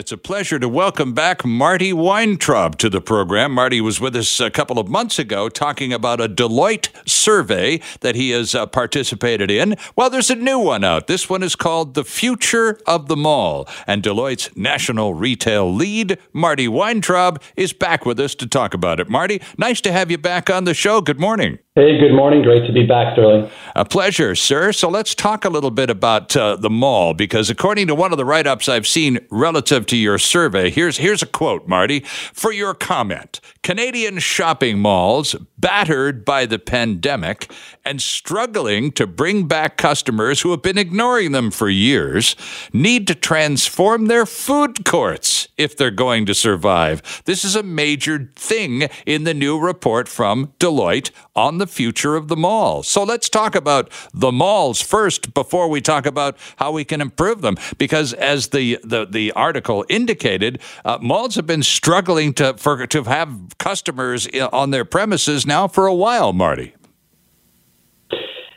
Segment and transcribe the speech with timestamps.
[0.00, 3.52] It's a pleasure to welcome back Marty Weintraub to the program.
[3.52, 8.16] Marty was with us a couple of months ago talking about a Deloitte survey that
[8.16, 9.76] he has uh, participated in.
[9.94, 11.06] Well, there's a new one out.
[11.06, 13.68] This one is called The Future of the Mall.
[13.86, 19.08] And Deloitte's national retail lead, Marty Weintraub, is back with us to talk about it.
[19.08, 21.02] Marty, nice to have you back on the show.
[21.02, 21.60] Good morning.
[21.76, 22.42] Hey, good morning.
[22.42, 23.50] Great to be back, Sterling.
[23.74, 24.72] A pleasure, sir.
[24.72, 28.16] So let's talk a little bit about uh, the mall because according to one of
[28.16, 32.00] the write-ups I've seen relative to your survey, here's here's a quote, Marty,
[32.32, 33.40] for your comment.
[33.64, 37.50] Canadian shopping malls battered by the pandemic
[37.82, 42.36] and struggling to bring back customers who have been ignoring them for years
[42.74, 47.22] need to transform their food courts if they're going to survive.
[47.24, 52.28] This is a major thing in the new report from Deloitte on the future of
[52.28, 52.82] the mall.
[52.82, 57.40] So let's talk about the malls first before we talk about how we can improve
[57.40, 57.56] them.
[57.78, 63.04] Because as the, the, the article indicated, uh, malls have been struggling to, for, to
[63.04, 66.74] have customers on their premises now for a while, Marty.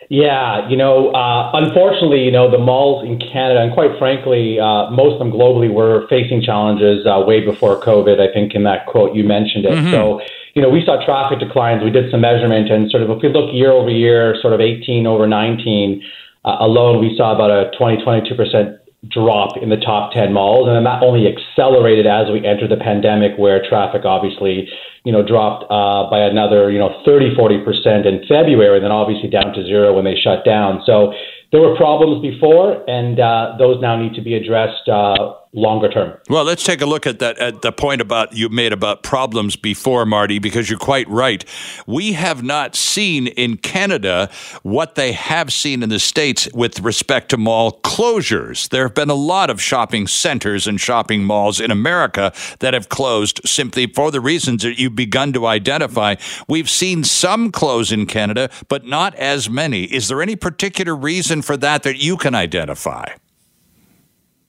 [0.10, 4.90] Yeah, you know, uh, unfortunately, you know, the malls in Canada, and quite frankly, uh,
[4.90, 8.16] most of them globally were facing challenges uh, way before COVID.
[8.22, 9.72] I think in that quote you mentioned it.
[9.72, 9.92] Mm-hmm.
[9.92, 10.22] So,
[10.54, 11.84] you know, we saw traffic declines.
[11.84, 14.62] We did some measurement, and sort of if we look year over year, sort of
[14.62, 16.02] 18 over 19
[16.46, 20.68] uh, alone, we saw about a 20, 22 percent drop in the top 10 malls,
[20.68, 24.68] and then that only accelerated as we entered the pandemic, where traffic obviously
[25.08, 29.30] you know, dropped uh, by another, you know, 30, 40% in February, and then obviously
[29.30, 30.84] down to zero when they shut down.
[30.86, 31.14] So
[31.54, 36.18] there were problems before, and uh, those now need to be addressed uh, longer term.
[36.30, 39.56] Well, let's take a look at that at the point about you made about problems
[39.56, 41.44] before, Marty, because you're quite right.
[41.88, 44.30] We have not seen in Canada
[44.62, 48.70] what they have seen in the states with respect to mall closures.
[48.70, 52.90] There have been a lot of shopping centers and shopping malls in America that have
[52.90, 56.16] closed simply for the reasons that you've begun to identify.
[56.48, 59.86] We've seen some close in Canada, but not as many.
[59.86, 63.08] Is there any particular reason for that that you can identify?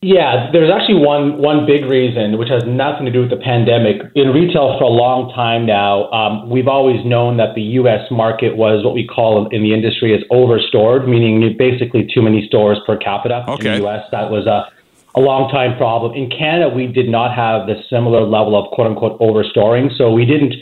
[0.01, 3.99] Yeah, there's actually one one big reason, which has nothing to do with the pandemic.
[4.15, 8.07] In retail for a long time now, um, we've always known that the U.S.
[8.09, 12.79] market was what we call in the industry as overstored, meaning basically too many stores
[12.87, 13.75] per capita okay.
[13.75, 14.07] in the U.S.
[14.13, 14.71] That was a
[15.19, 16.15] a long time problem.
[16.15, 20.25] In Canada, we did not have the similar level of quote unquote overstoring, so we
[20.25, 20.55] didn't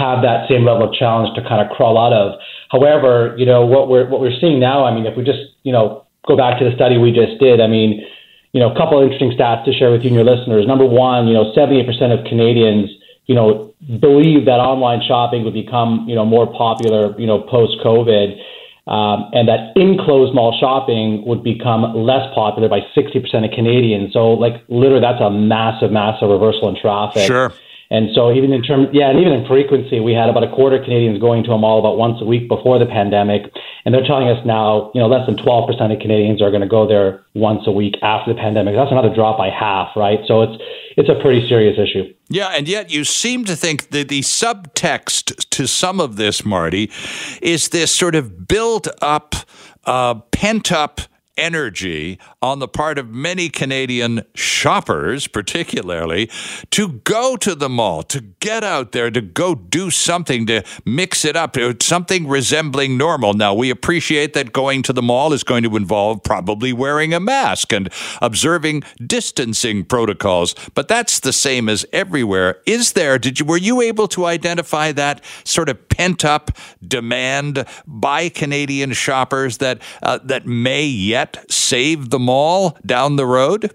[0.00, 2.40] have that same level of challenge to kind of crawl out of.
[2.70, 4.88] However, you know what we're what we're seeing now.
[4.88, 7.60] I mean, if we just you know go back to the study we just did,
[7.60, 8.00] I mean
[8.58, 10.66] you know, a couple of interesting stats to share with you and your listeners.
[10.66, 12.90] Number one, you know, 78% of Canadians,
[13.26, 17.78] you know, believe that online shopping would become, you know, more popular, you know, post
[17.86, 18.34] COVID.
[18.90, 24.12] Um, and that enclosed mall shopping would become less popular by 60% of Canadians.
[24.12, 27.28] So, like, literally, that's a massive, massive reversal in traffic.
[27.28, 27.54] Sure.
[27.90, 30.76] And so even in terms, yeah, and even in frequency, we had about a quarter
[30.76, 33.50] of Canadians going to a mall about once a week before the pandemic,
[33.84, 36.68] and they're telling us now, you know, less than 12% of Canadians are going to
[36.68, 38.74] go there once a week after the pandemic.
[38.74, 40.18] That's another drop by half, right?
[40.26, 40.62] So it's
[40.98, 42.12] it's a pretty serious issue.
[42.28, 46.90] Yeah, and yet you seem to think that the subtext to some of this, Marty,
[47.40, 49.34] is this sort of built up,
[49.84, 51.00] uh, pent up
[51.38, 56.30] energy on the part of many Canadian shoppers, particularly,
[56.70, 61.24] to go to the mall, to get out there, to go do something, to mix
[61.24, 63.34] it up, something resembling normal.
[63.34, 67.20] Now, we appreciate that going to the mall is going to involve probably wearing a
[67.20, 67.88] mask and
[68.20, 72.60] observing distancing protocols, but that's the same as everywhere.
[72.66, 76.50] Is there, did you, were you able to identify that sort of pent up
[76.86, 83.72] demand by Canadian shoppers that, uh, that may yet save the mall down the road?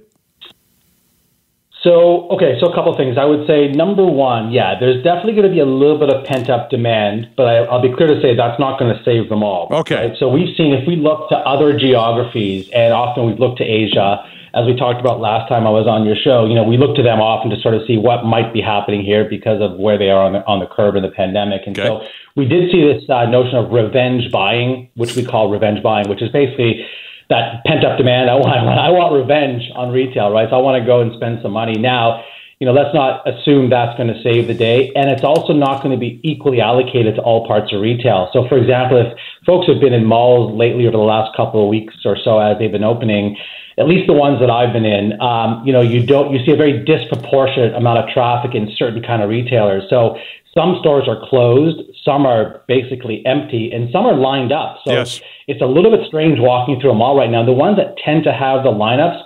[1.83, 3.17] So, okay, so a couple things.
[3.17, 6.23] I would say number one, yeah, there's definitely going to be a little bit of
[6.25, 9.27] pent up demand, but I, will be clear to say that's not going to save
[9.27, 9.67] them all.
[9.69, 10.07] Okay.
[10.07, 10.17] Right?
[10.17, 14.23] So, we've seen if we look to other geographies, and often we've looked to Asia,
[14.53, 16.95] as we talked about last time I was on your show, you know, we look
[16.95, 19.97] to them often to sort of see what might be happening here because of where
[19.97, 21.63] they are on the, on the curve in the pandemic.
[21.65, 21.87] And okay.
[21.87, 26.07] so we did see this uh, notion of revenge buying, which we call revenge buying,
[26.07, 26.85] which is basically
[27.29, 28.29] that pent up demand.
[28.29, 28.55] I want,
[28.87, 30.49] I want revenge on retail, right?
[30.49, 32.23] So I want to go and spend some money now.
[32.59, 35.83] You know, let's not assume that's going to save the day, and it's also not
[35.83, 38.29] going to be equally allocated to all parts of retail.
[38.31, 41.67] So, for example, if folks have been in malls lately over the last couple of
[41.67, 43.35] weeks or so as they've been opening,
[43.77, 46.51] at least the ones that I've been in, um, you know, you don't you see
[46.51, 49.83] a very disproportionate amount of traffic in certain kind of retailers.
[49.89, 50.17] So
[50.53, 54.77] some stores are closed, some are basically empty, and some are lined up.
[54.85, 55.19] So yes.
[55.47, 57.43] it's a little bit strange walking through a mall right now.
[57.43, 59.23] The ones that tend to have the lineups,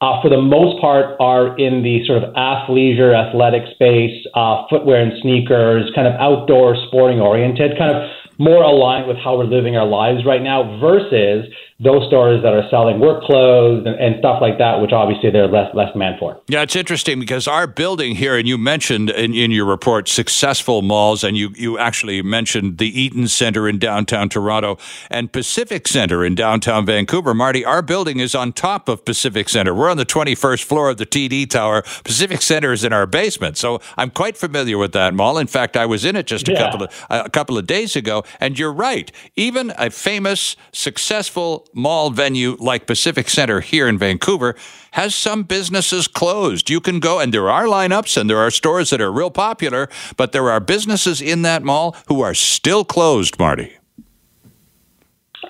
[0.00, 5.00] uh, for the most part, are in the sort of athleisure, athletic space, uh, footwear
[5.00, 9.76] and sneakers, kind of outdoor, sporting oriented, kind of more aligned with how we're living
[9.76, 11.46] our lives right now versus
[11.80, 15.48] those stores that are selling work clothes and, and, stuff like that, which obviously they're
[15.48, 16.40] less less demand for.
[16.46, 20.82] Yeah, it's interesting because our building here, and you mentioned in, in your report successful
[20.82, 24.78] malls, and you you actually mentioned the Eaton Center in downtown Toronto
[25.10, 27.34] and Pacific Center in downtown Vancouver.
[27.34, 29.74] Marty, our building is on top of Pacific Center.
[29.74, 31.82] We're on the 21st floor of the TD Tower.
[32.04, 35.38] Pacific Center is in our basement, so I'm quite familiar with that mall.
[35.38, 36.70] In fact, I was in it just a yeah.
[36.70, 39.10] couple of a couple of days ago, and you're right.
[39.34, 44.54] Even a famous, successful mall venue like Pacific Center here in Vancouver
[44.92, 46.70] has some businesses closed.
[46.70, 49.88] You can go, and there are lineups and there are stores that are real popular,
[50.16, 53.72] but there are businesses in that mall who are still closed, Marty.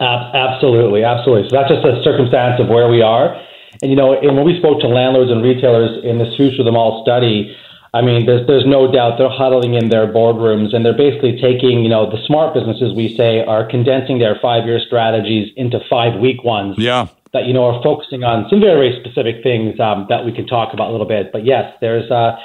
[0.01, 1.49] absolutely, absolutely.
[1.51, 3.41] So that's just a circumstance of where we are.
[3.83, 6.65] And, you know, and when we spoke to landlords and retailers in this Future of
[6.65, 7.55] the Mall study,
[7.95, 11.85] I mean, there's there's no doubt they're huddling in their boardrooms and they're basically taking,
[11.85, 16.19] you know, the smart businesses we say are condensing their five year strategies into five
[16.19, 16.75] week ones.
[16.77, 17.07] Yeah.
[17.33, 20.47] That you know are focusing on some very, very specific things um, that we can
[20.47, 21.33] talk about a little bit.
[21.33, 22.37] But yes, there's uh,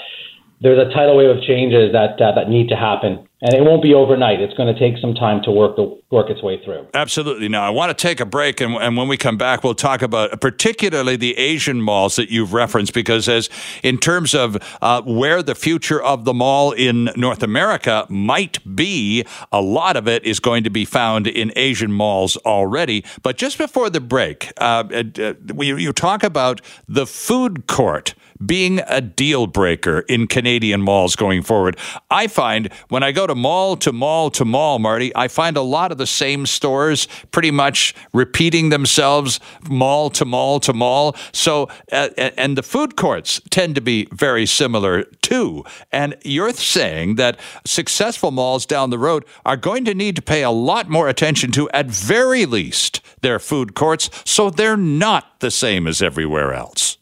[0.62, 3.82] there's a tidal wave of changes that uh, that need to happen and it won't
[3.82, 4.42] be overnight.
[4.42, 6.88] It's going to take some time to work the, work its way through.
[6.94, 7.48] Absolutely.
[7.48, 10.02] Now, I want to take a break, and, and when we come back, we'll talk
[10.02, 13.50] about particularly the Asian malls that you've referenced, because as
[13.82, 19.24] in terms of uh, where the future of the mall in North America might be,
[19.52, 23.06] a lot of it is going to be found in Asian malls already.
[23.24, 28.16] But just before the break, uh, uh, you, you talk about the food court
[28.46, 31.78] being a deal breaker in Canadian malls going forward.
[32.10, 35.62] I find when I go to mall to mall to mall, Marty, I find a
[35.62, 39.40] lot of the same stores pretty much repeating themselves
[39.70, 41.16] mall to mall to mall.
[41.32, 45.64] So, uh, and the food courts tend to be very similar too.
[45.92, 50.44] And you're saying that successful malls down the road are going to need to pay
[50.44, 55.52] a lot more attention to, at very least, their food courts so they're not the
[55.52, 56.99] same as everywhere else.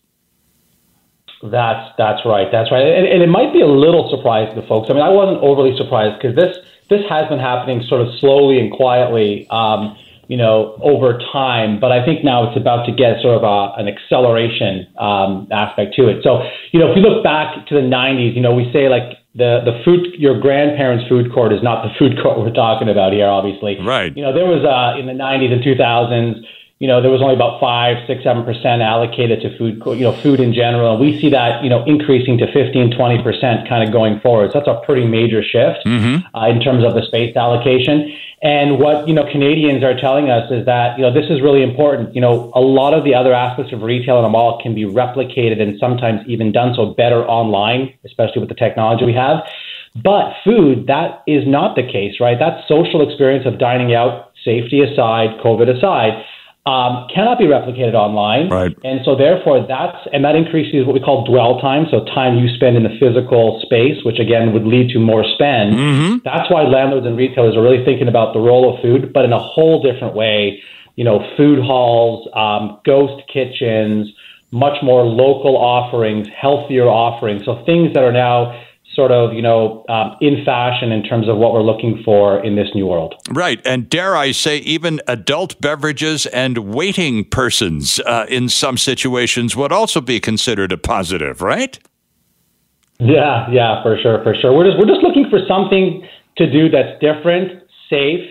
[1.44, 2.48] That's that's right.
[2.52, 2.82] That's right.
[2.82, 4.90] And, and it might be a little surprising to folks.
[4.90, 6.58] I mean, I wasn't overly surprised because this
[6.90, 9.96] this has been happening sort of slowly and quietly, um,
[10.28, 11.80] you know, over time.
[11.80, 15.94] But I think now it's about to get sort of a, an acceleration um, aspect
[15.96, 16.24] to it.
[16.24, 16.42] So,
[16.72, 19.62] you know, if you look back to the '90s, you know, we say like the
[19.62, 23.28] the food your grandparents' food court is not the food court we're talking about here.
[23.28, 24.16] Obviously, right.
[24.18, 26.42] You know, there was uh, in the '90s and 2000s
[26.80, 30.14] you know, there was only about five, six, seven percent allocated to food, you know,
[30.22, 30.92] food in general.
[30.92, 34.52] And we see that, you know, increasing to 15, 20 percent kind of going forward.
[34.52, 36.22] So that's a pretty major shift mm-hmm.
[36.38, 38.14] uh, in terms of the space allocation.
[38.44, 41.64] And what, you know, Canadians are telling us is that, you know, this is really
[41.64, 42.14] important.
[42.14, 44.84] You know, a lot of the other aspects of retail in a mall can be
[44.84, 49.42] replicated and sometimes even done so better online, especially with the technology we have.
[49.96, 52.38] But food, that is not the case, right?
[52.38, 56.24] That social experience of dining out, safety aside, COVID aside,
[56.68, 58.50] um, cannot be replicated online.
[58.50, 58.76] Right.
[58.84, 62.52] And so therefore that's and that increases what we call dwell time, so time you
[62.56, 65.80] spend in the physical space, which again would lead to more spend.
[65.80, 66.18] Mm-hmm.
[66.26, 69.32] That's why landlords and retailers are really thinking about the role of food, but in
[69.32, 70.62] a whole different way.
[70.98, 74.10] You know, food halls, um, ghost kitchens,
[74.52, 77.46] much more local offerings, healthier offerings.
[77.46, 78.60] So things that are now
[78.98, 82.56] sort of, you know, um, in fashion in terms of what we're looking for in
[82.56, 83.14] this new world.
[83.30, 83.62] Right.
[83.64, 89.72] And dare I say, even adult beverages and waiting persons uh, in some situations would
[89.72, 91.78] also be considered a positive, right?
[93.00, 94.52] Yeah, yeah, for sure, for sure.
[94.52, 96.02] We're just, we're just looking for something
[96.38, 98.26] to do that's different, safe,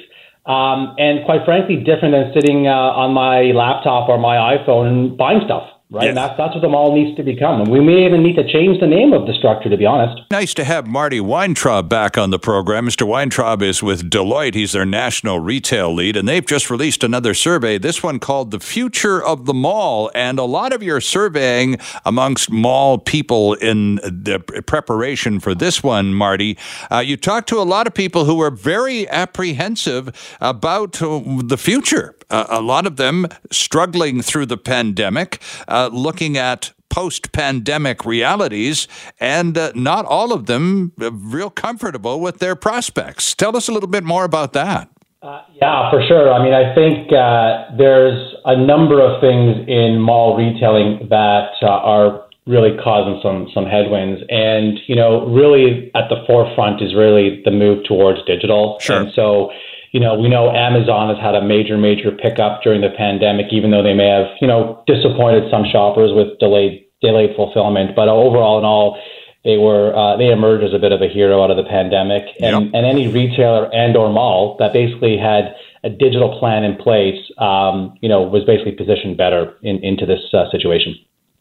[0.46, 5.16] um, and quite frankly, different than sitting uh, on my laptop or my iPhone and
[5.16, 6.02] buying stuff right?
[6.02, 6.08] Yes.
[6.08, 7.60] And that's, that's what the mall needs to become.
[7.60, 10.22] And we may even need to change the name of the structure, to be honest.
[10.30, 12.86] Nice to have Marty Weintraub back on the program.
[12.86, 13.06] Mr.
[13.06, 14.54] Weintraub is with Deloitte.
[14.54, 18.60] He's their national retail lead, and they've just released another survey, this one called The
[18.60, 20.10] Future of the Mall.
[20.14, 26.14] And a lot of your surveying amongst mall people in the preparation for this one,
[26.14, 26.58] Marty,
[26.90, 32.15] uh, you talked to a lot of people who were very apprehensive about the future
[32.30, 38.88] uh, a lot of them struggling through the pandemic, uh, looking at post pandemic realities,
[39.20, 43.34] and uh, not all of them real comfortable with their prospects.
[43.34, 44.88] Tell us a little bit more about that.
[45.22, 46.32] Uh, yeah, for sure.
[46.32, 51.66] I mean, I think uh, there's a number of things in mall retailing that uh,
[51.66, 54.22] are really causing some some headwinds.
[54.28, 58.78] And you know, really at the forefront is really the move towards digital.
[58.80, 59.00] Sure.
[59.00, 59.50] And so
[59.92, 63.70] you know, we know Amazon has had a major, major pickup during the pandemic, even
[63.70, 67.94] though they may have, you know, disappointed some shoppers with delayed delayed fulfillment.
[67.94, 68.98] But overall, in all,
[69.44, 72.24] they were uh, they emerged as a bit of a hero out of the pandemic,
[72.40, 72.74] and, yep.
[72.74, 77.94] and any retailer and or mall that basically had a digital plan in place, um,
[78.00, 80.96] you know, was basically positioned better in, into this uh, situation.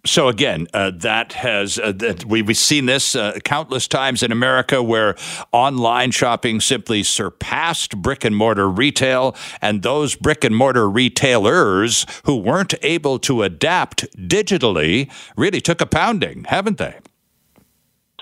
[0.05, 4.83] So again, uh, that has uh, that we've seen this uh, countless times in America,
[4.83, 5.15] where
[5.51, 12.35] online shopping simply surpassed brick and mortar retail, and those brick and mortar retailers who
[12.35, 16.99] weren't able to adapt digitally really took a pounding, haven't they?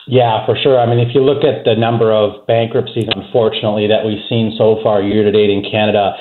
[0.08, 0.80] Yeah, for sure.
[0.80, 4.80] I mean, if you look at the number of bankruptcies, unfortunately, that we've seen so
[4.84, 6.16] far year to date in Canada,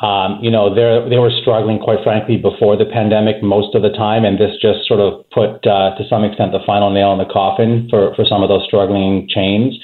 [0.00, 3.90] um, you know, they they were struggling, quite frankly, before the pandemic most of the
[3.90, 7.18] time, and this just sort of put, uh, to some extent, the final nail in
[7.18, 9.78] the coffin for, for some of those struggling chains.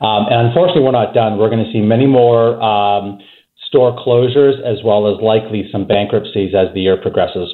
[0.00, 1.36] Um, and unfortunately, we're not done.
[1.36, 3.20] We're going to see many more um,
[3.66, 7.52] store closures as well as likely some bankruptcies as the year progresses.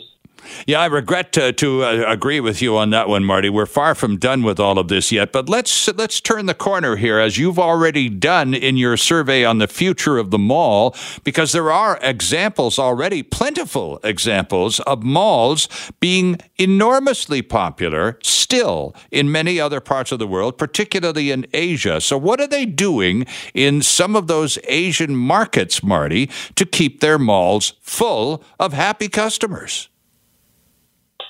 [0.66, 3.49] Yeah, I regret to, to uh, agree with you on that one, Marty.
[3.49, 6.97] We're far from done with all of this yet, but let's let's turn the corner
[6.97, 11.52] here, as you've already done in your survey on the future of the mall, because
[11.52, 15.69] there are examples already, plentiful examples of malls
[16.00, 22.00] being enormously popular still in many other parts of the world, particularly in Asia.
[22.00, 27.19] So, what are they doing in some of those Asian markets, Marty, to keep their
[27.19, 29.88] malls full of happy customers?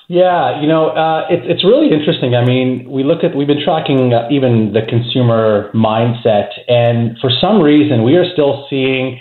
[0.09, 2.33] Yeah, you know, uh, it's it's really interesting.
[2.33, 7.29] I mean, we look at we've been tracking uh, even the consumer mindset, and for
[7.29, 9.19] some reason, we are still seeing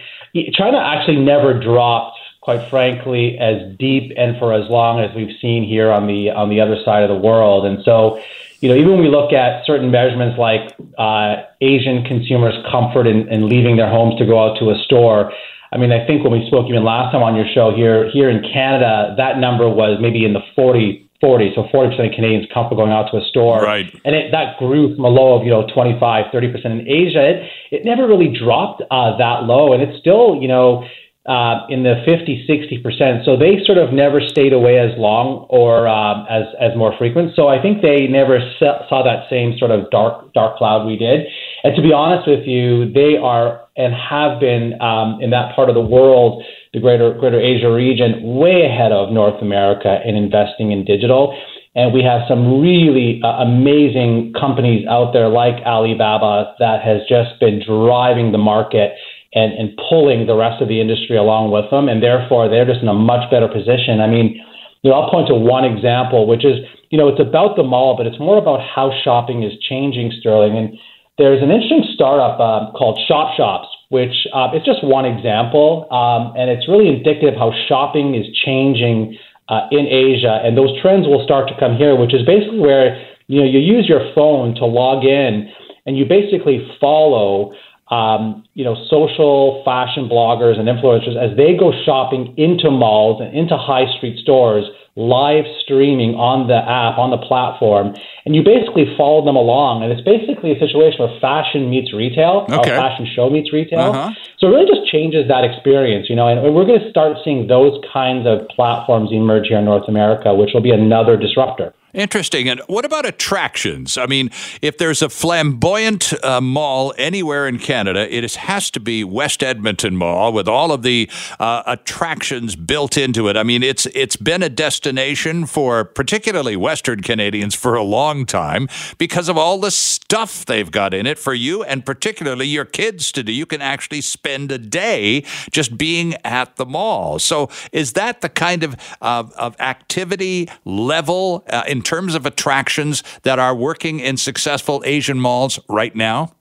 [0.53, 5.65] China actually never dropped, quite frankly, as deep and for as long as we've seen
[5.65, 7.67] here on the on the other side of the world.
[7.67, 8.23] And so,
[8.61, 13.27] you know, even when we look at certain measurements like uh, Asian consumers' comfort in,
[13.29, 15.33] in leaving their homes to go out to a store.
[15.77, 18.33] I mean, I think when we spoke even last time on your show here here
[18.33, 21.53] in Canada, that number was maybe in the 40, 40.
[21.53, 23.61] So 40% of Canadians comfortable going out to a store.
[23.61, 23.85] Right.
[24.09, 26.01] And it, that grew from a low of, you know, 25,
[26.33, 27.21] 30% in Asia.
[27.21, 27.37] It,
[27.77, 29.77] it never really dropped uh, that low.
[29.77, 30.89] And it's still, you know,
[31.29, 33.25] uh, in the 50, 60%.
[33.25, 37.35] So they sort of never stayed away as long or um, as, as more frequent.
[37.35, 41.27] So I think they never saw that same sort of dark, dark cloud we did.
[41.65, 45.69] And to be honest with you, they are and have been um, in that part
[45.69, 46.43] of the world,
[46.73, 51.37] the greater, greater Asia region, way ahead of North America in investing in digital.
[51.75, 57.39] And we have some really uh, amazing companies out there like Alibaba that has just
[57.39, 58.93] been driving the market
[59.37, 61.93] and, and pulling the rest of the industry along with them.
[61.93, 64.01] And therefore, they're just in a much better position.
[64.01, 64.41] I mean,
[64.81, 66.57] you know, I'll point to one example, which is,
[66.89, 70.57] you know, it's about the mall, but it's more about how shopping is changing, Sterling.
[70.57, 70.79] And
[71.19, 76.51] there's an interesting startup uh, called ShopShops, which uh, it's just one example, um, and
[76.51, 81.49] it's really indicative how shopping is changing uh, in Asia, and those trends will start
[81.49, 85.05] to come here, which is basically where you know you use your phone to log
[85.05, 85.49] in,
[85.87, 87.55] and you basically follow
[87.89, 93.37] um, you know, social fashion bloggers and influencers as they go shopping into malls and
[93.37, 94.65] into high street stores,
[94.97, 99.85] live streaming on the app, on the platform, and you basically follow them along.
[99.85, 102.75] And it's basically a situation where fashion meets retail, okay.
[102.75, 103.95] or fashion show meets retail.
[103.95, 104.11] Uh-huh.
[104.41, 107.47] So it really just changes that experience, you know, and we're going to start seeing
[107.47, 111.76] those kinds of platforms emerge here in North America, which will be another disruptor.
[111.95, 112.49] Interesting.
[112.49, 113.97] And what about attractions?
[113.97, 118.81] I mean, if there's a flamboyant uh, mall anywhere in Canada, it is, has to
[118.81, 121.09] be West Edmonton Mall with all of the
[121.41, 123.37] uh, attractions built into it.
[123.37, 128.69] I mean, it's it's been a destination for particularly Western Canadians for a long time
[128.99, 133.11] because of all the stuff they've got in it for you and particularly your kids
[133.13, 133.33] to do.
[133.33, 137.19] You can actually spend a day just being at the mall.
[137.19, 143.39] So, is that the kind of of activity level uh, in terms of attractions that
[143.39, 146.33] are working in successful Asian malls right now?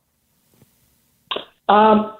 [1.70, 2.12] Um,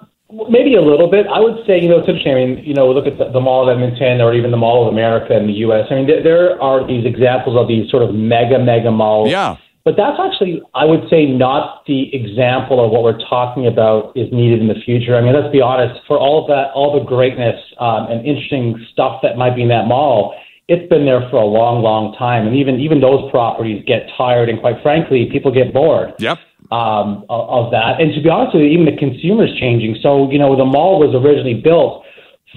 [0.50, 1.26] maybe a little bit.
[1.28, 2.34] I would say, you know, it's interesting.
[2.34, 4.88] I mean, you know, look at the, the Mall of Edmonton or even the Mall
[4.88, 5.88] of America in the U.S.
[5.90, 9.30] I mean, there, there are these examples of these sort of mega, mega malls.
[9.30, 9.58] Yeah.
[9.86, 14.32] But that's actually, I would say, not the example of what we're talking about is
[14.34, 15.16] needed in the future.
[15.16, 16.02] I mean, let's be honest.
[16.08, 19.68] For all of that, all the greatness um, and interesting stuff that might be in
[19.70, 20.34] that mall,
[20.68, 24.50] it's been there for a long, long time, and even even those properties get tired,
[24.50, 26.14] and quite frankly, people get bored.
[26.20, 26.40] Yep.
[26.72, 29.98] Um, of, of that, and to be honest with you, even the consumer's changing.
[30.02, 32.04] So you know, the mall was originally built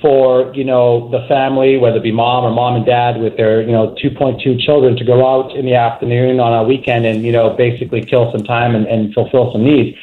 [0.00, 3.60] for you know the family, whether it be mom or mom and dad with their
[3.60, 7.32] you know 2.2 children, to go out in the afternoon on a weekend and you
[7.32, 9.98] know basically kill some time and, and fulfill some needs.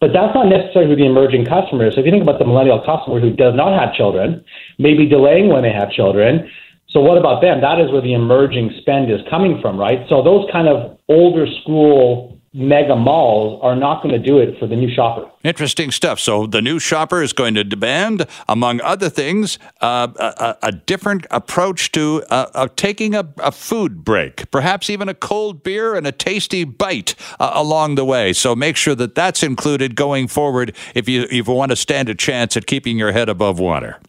[0.00, 1.94] But that's not necessarily the emerging customers.
[1.94, 4.44] So if you think about the millennial customer who does not have children,
[4.78, 6.48] maybe delaying when they have children,
[6.90, 7.60] so what about them?
[7.60, 10.06] That is where the emerging spend is coming from, right?
[10.08, 14.66] So those kind of older school mega malls are not going to do it for
[14.66, 15.30] the new shopper.
[15.44, 16.18] Interesting stuff.
[16.18, 21.26] So the new shopper is going to demand, among other things, uh, a, a, different
[21.30, 26.12] approach to uh, taking a, a, food break, perhaps even a cold beer and a
[26.12, 28.32] tasty bite uh, along the way.
[28.32, 32.08] So make sure that that's included going forward if you, if you want to stand
[32.08, 34.00] a chance at keeping your head above water.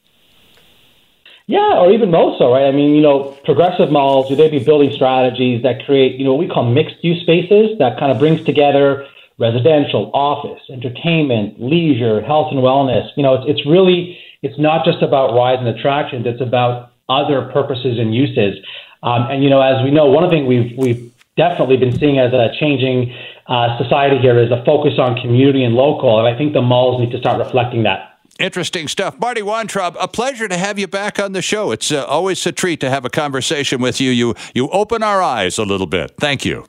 [1.50, 2.68] Yeah, or even more so, right?
[2.68, 6.34] I mean, you know, progressive malls, do they be building strategies that create, you know,
[6.34, 9.08] what we call mixed use spaces that kind of brings together
[9.40, 13.10] residential, office, entertainment, leisure, health and wellness.
[13.18, 17.50] You know, it's, it's really, it's not just about rides and attractions, it's about other
[17.52, 18.64] purposes and uses.
[19.02, 21.98] Um, and, you know, as we know, one of the things we've, we've definitely been
[21.98, 23.12] seeing as a changing
[23.48, 26.20] uh, society here is a focus on community and local.
[26.20, 28.09] And I think the malls need to start reflecting that.
[28.40, 29.20] Interesting stuff.
[29.20, 31.72] Marty Weintraub, a pleasure to have you back on the show.
[31.72, 34.12] It's uh, always a treat to have a conversation with you.
[34.12, 36.12] You you open our eyes a little bit.
[36.18, 36.66] Thank you.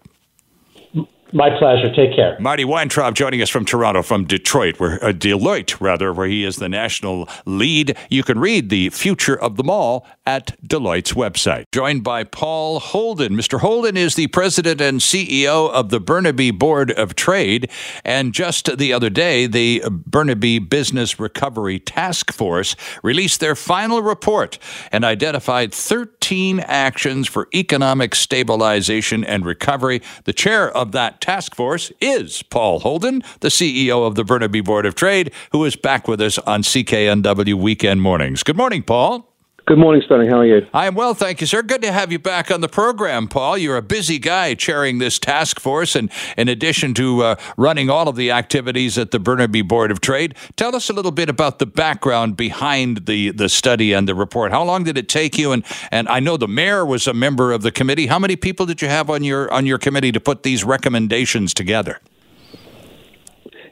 [1.33, 1.95] My pleasure.
[1.95, 2.37] Take care.
[2.41, 6.57] Marty Weintraub joining us from Toronto, from Detroit, where uh, Deloitte, rather, where he is
[6.57, 7.97] the national lead.
[8.09, 11.65] You can read the future of the mall at Deloitte's website.
[11.73, 13.35] Joined by Paul Holden.
[13.35, 13.61] Mr.
[13.61, 17.71] Holden is the president and CEO of the Burnaby Board of Trade.
[18.05, 24.59] And just the other day, the Burnaby Business Recovery Task Force released their final report
[24.91, 30.03] and identified 13 actions for economic stabilization and recovery.
[30.25, 34.87] The chair of that task force is Paul Holden, the CEO of the Burnaby Board
[34.87, 38.43] of Trade, who is back with us on CKNW Weekend Mornings.
[38.43, 39.30] Good morning, Paul.
[39.71, 40.29] Good morning, Sterling.
[40.29, 40.67] How are you?
[40.75, 41.63] I am well, thank you, sir.
[41.63, 43.57] Good to have you back on the program, Paul.
[43.57, 48.09] You're a busy guy chairing this task force, and in addition to uh, running all
[48.09, 51.61] of the activities at the Burnaby Board of Trade, tell us a little bit about
[51.61, 54.51] the background behind the, the study and the report.
[54.51, 55.53] How long did it take you?
[55.53, 58.09] And and I know the mayor was a member of the committee.
[58.09, 61.55] How many people did you have on your on your committee to put these recommendations
[61.55, 62.01] together?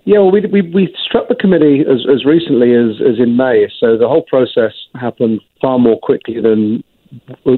[0.08, 3.68] Yeah, well, we, we, we struck the committee as, as recently as, as in May,
[3.78, 6.82] so the whole process happened far more quickly than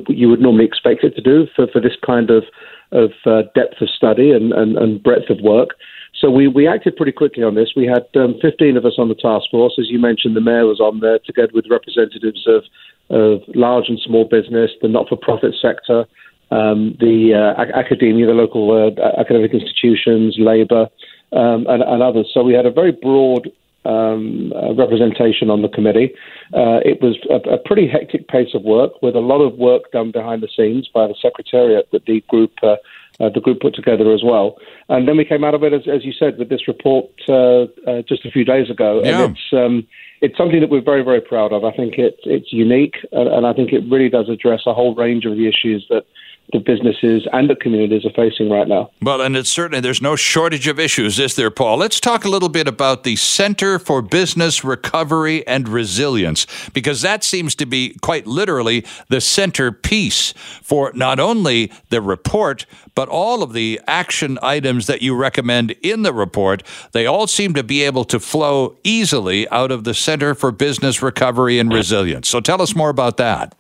[0.09, 2.43] you would normally expect it to do for, for this kind of,
[2.91, 5.77] of uh, depth of study and, and, and breadth of work.
[6.21, 7.71] So we, we acted pretty quickly on this.
[7.77, 9.75] We had um, 15 of us on the task force.
[9.79, 12.65] As you mentioned, the mayor was on there together with representatives of,
[13.11, 16.05] of large and small business, the not for profit sector,
[16.51, 20.89] um, the uh, academia, the local uh, academic institutions, labour
[21.33, 22.31] um, and, and, others.
[22.33, 23.51] So we had a very broad
[23.85, 26.13] um, uh, representation on the committee.
[26.53, 29.91] Uh, it was a, a, pretty hectic pace of work with a lot of work
[29.93, 32.53] done behind the scenes by the secretariat that the group.
[32.63, 32.77] Uh,
[33.19, 34.57] uh the group put together as well,
[34.89, 37.65] and then we came out of it, as, as you said, with this report uh,
[37.87, 39.25] uh, just a few days ago, yeah.
[39.25, 39.87] and it's um,
[40.23, 41.63] it's something that we're very very proud of.
[41.63, 44.95] I think it, it's unique, and, and I think it really does address a whole
[44.95, 46.07] range of the issues that
[46.53, 48.91] the businesses and the communities are facing right now.
[49.03, 51.77] Well, and it's certainly there's no shortage of issues, is there, Paul?
[51.79, 57.23] Let's talk a little bit about the Center for Business Recovery and Resilience, because that
[57.25, 60.33] seems to be quite literally the centerpiece
[60.63, 66.03] for not only the report, but all of the action items that you recommend in
[66.03, 66.63] the report.
[66.93, 71.03] They all seem to be able to flow easily out of the Center for Business
[71.03, 72.29] Recovery and Resilience.
[72.29, 73.55] So tell us more about that.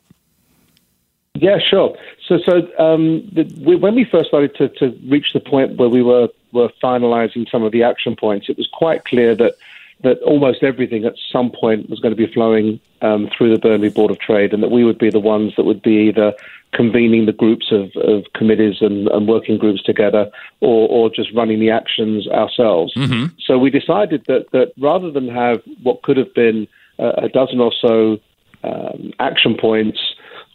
[1.40, 1.96] Yeah, sure.
[2.26, 5.88] So, so um, the, we, when we first started to, to reach the point where
[5.88, 9.54] we were were finalising some of the action points, it was quite clear that
[10.02, 13.90] that almost everything at some point was going to be flowing um, through the Burnaby
[13.90, 16.34] Board of Trade, and that we would be the ones that would be either
[16.72, 21.60] convening the groups of, of committees and, and, working groups together, or, or just running
[21.60, 22.94] the actions ourselves.
[22.94, 23.34] Mm-hmm.
[23.44, 26.66] So we decided that that rather than have what could have been
[26.98, 28.18] a, a dozen or so
[28.62, 29.98] um, action points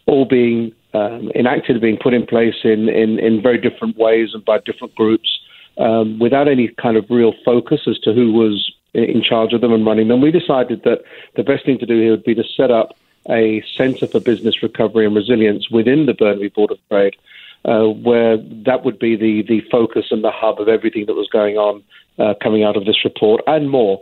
[0.06, 4.44] all being um, enacted, being put in place in, in, in very different ways and
[4.44, 5.38] by different groups,
[5.78, 9.72] um, without any kind of real focus as to who was in charge of them
[9.72, 10.22] and running them.
[10.22, 11.02] We decided that
[11.34, 12.96] the best thing to do here would be to set up
[13.28, 17.16] a Centre for Business Recovery and Resilience within the Burnaby Board of Trade,
[17.64, 21.28] uh, where that would be the, the focus and the hub of everything that was
[21.28, 21.82] going on
[22.18, 24.00] uh, coming out of this report and more.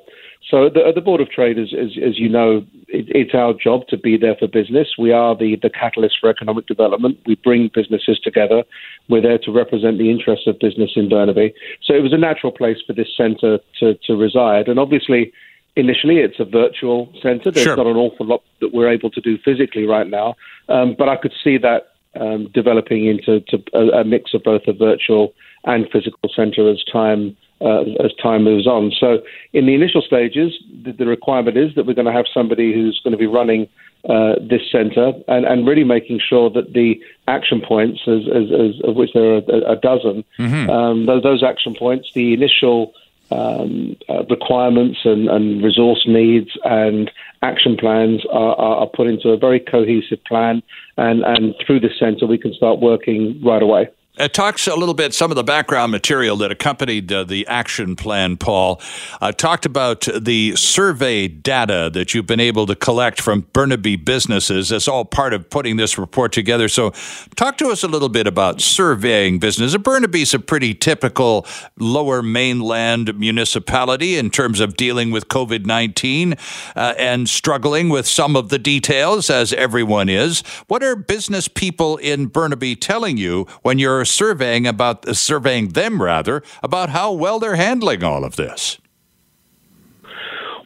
[0.48, 3.86] So the, the Board of Trade, as, as, as you know, it, it's our job
[3.88, 4.88] to be there for business.
[4.98, 7.18] We are the, the catalyst for economic development.
[7.26, 8.64] We bring businesses together.
[9.08, 11.54] We're there to represent the interests of business in Burnaby.
[11.82, 14.68] So it was a natural place for this centre to, to reside.
[14.68, 15.32] And obviously,
[15.76, 17.50] initially, it's a virtual centre.
[17.50, 17.76] There's sure.
[17.76, 20.34] not an awful lot that we're able to do physically right now.
[20.68, 21.88] Um, but I could see that
[22.20, 23.42] um, developing into
[23.72, 28.44] a, a, mix of both a virtual and physical centre as time uh, as time
[28.44, 28.92] moves on.
[28.98, 32.72] So, in the initial stages, the, the requirement is that we're going to have somebody
[32.72, 33.68] who's going to be running
[34.08, 38.80] uh, this centre and, and really making sure that the action points, as, as, as
[38.84, 40.68] of which there are a, a dozen, mm-hmm.
[40.68, 42.92] um, those, those, action points, the initial
[43.30, 47.10] um, uh, requirements and, and, resource needs and
[47.42, 50.62] action plans are, are, are, put into a very cohesive plan,
[50.98, 53.88] and, and through this centre we can start working right away.
[54.16, 57.96] It talks a little bit, some of the background material that accompanied uh, the action
[57.96, 58.80] plan, Paul,
[59.20, 64.70] uh, talked about the survey data that you've been able to collect from Burnaby businesses
[64.70, 66.68] as all part of putting this report together.
[66.68, 66.92] So,
[67.34, 69.76] talk to us a little bit about surveying business.
[69.76, 71.44] Burnaby's a pretty typical
[71.76, 76.34] lower mainland municipality in terms of dealing with COVID 19
[76.76, 80.42] uh, and struggling with some of the details, as everyone is.
[80.68, 86.02] What are business people in Burnaby telling you when you're surveying about uh, surveying them
[86.02, 88.78] rather about how well they're handling all of this.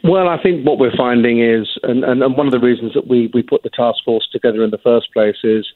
[0.05, 3.09] Well, I think what we're finding is, and, and, and one of the reasons that
[3.09, 5.67] we, we put the task force together in the first place is,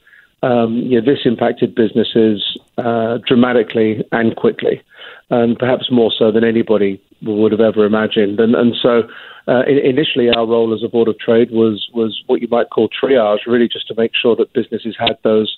[0.41, 4.81] um, you know, this impacted businesses uh, dramatically and quickly,
[5.29, 8.39] and perhaps more so than anybody would have ever imagined.
[8.39, 9.03] And, and so,
[9.47, 12.89] uh, initially, our role as a board of trade was was what you might call
[12.89, 15.57] triage, really just to make sure that businesses had those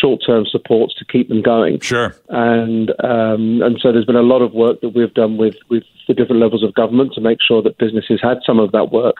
[0.00, 1.80] short-term supports to keep them going.
[1.80, 2.14] Sure.
[2.28, 5.84] And um, and so there's been a lot of work that we've done with with
[6.08, 9.16] the different levels of government to make sure that businesses had some of that work.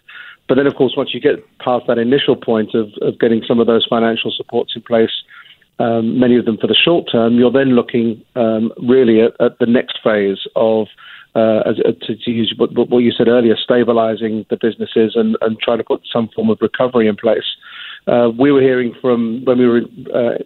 [0.49, 3.61] But then, of course, once you get past that initial point of, of getting some
[3.61, 5.11] of those financial supports in place,
[5.79, 9.59] um, many of them for the short term, you're then looking um, really at, at,
[9.59, 10.89] the next phase of.
[11.37, 15.37] Uh, as, uh, to, to, use what, what, you said earlier, stabilizing the businesses and,
[15.41, 17.57] and trying to put some form of recovery in place.
[18.07, 19.83] Uh, we were hearing from when we were
[20.15, 20.39] uh,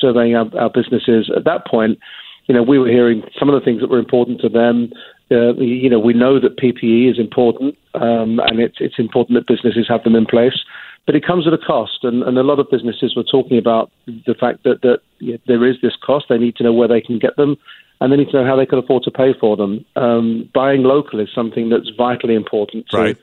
[0.00, 1.98] surveying our, our, businesses at that point.
[2.46, 4.92] You know, we were hearing some of the things that were important to them.
[5.30, 9.46] Uh, you know, we know that PPE is important, um, and it's it's important that
[9.46, 10.58] businesses have them in place.
[11.06, 13.90] But it comes at a cost, and, and a lot of businesses were talking about
[14.06, 15.00] the fact that that
[15.46, 16.26] there is this cost.
[16.28, 17.56] They need to know where they can get them,
[18.00, 19.84] and they need to know how they can afford to pay for them.
[19.96, 23.18] Um, buying local is something that's vitally important to right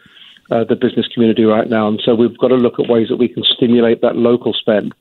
[0.51, 1.87] uh, the business community right now.
[1.87, 4.93] And so we've got to look at ways that we can stimulate that local spend.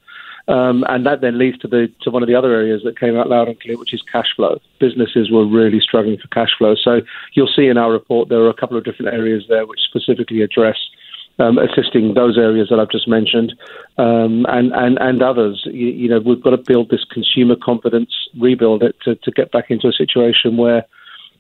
[0.49, 3.17] Um, and that then leads to the to one of the other areas that came
[3.17, 4.61] out loud and clear, which is cash flow.
[4.81, 6.75] Businesses were really struggling for cash flow.
[6.75, 7.01] So
[7.35, 10.43] you'll see in our report there are a couple of different areas there which specifically
[10.43, 10.77] address
[11.39, 13.55] um, assisting those areas that I've just mentioned,
[13.99, 15.63] um, and, and, and others.
[15.65, 19.51] You, you, know, we've got to build this consumer confidence, rebuild it to, to get
[19.51, 20.85] back into a situation where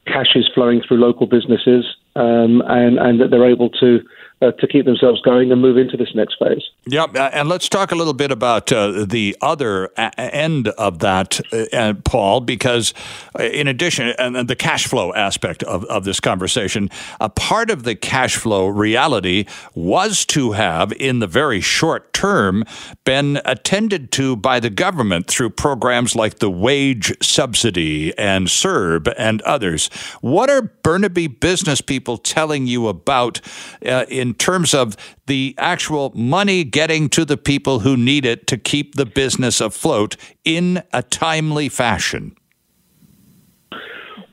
[0.06, 1.84] cash is flowing through local businesses
[2.16, 4.00] um, and, and that they're able to
[4.42, 6.62] uh, to keep themselves going and move into this next phase.
[6.84, 10.98] Yeah, uh, and let's talk a little bit about uh, the other a- end of
[10.98, 11.40] that,
[11.72, 12.92] uh, Paul, because
[13.38, 17.84] uh, in addition, and the cash flow aspect of, of this conversation, a part of
[17.84, 22.64] the cash flow reality was to have, in the very short term,
[23.04, 29.40] been attended to by the government through programs like the wage subsidy and CERB and
[29.42, 29.88] others.
[30.20, 33.40] What are Burnaby business people telling you about
[33.86, 38.46] uh, in in terms of the actual money getting to the people who need it
[38.46, 42.34] to keep the business afloat in a timely fashion?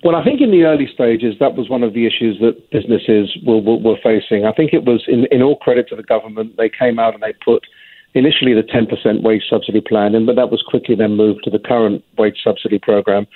[0.01, 3.37] Well, I think in the early stages, that was one of the issues that businesses
[3.45, 4.45] were, were, were facing.
[4.45, 7.21] I think it was, in, in all credit to the government, they came out and
[7.21, 7.65] they put
[8.13, 11.59] initially the 10% wage subsidy plan in, but that was quickly then moved to the
[11.59, 13.27] current wage subsidy program.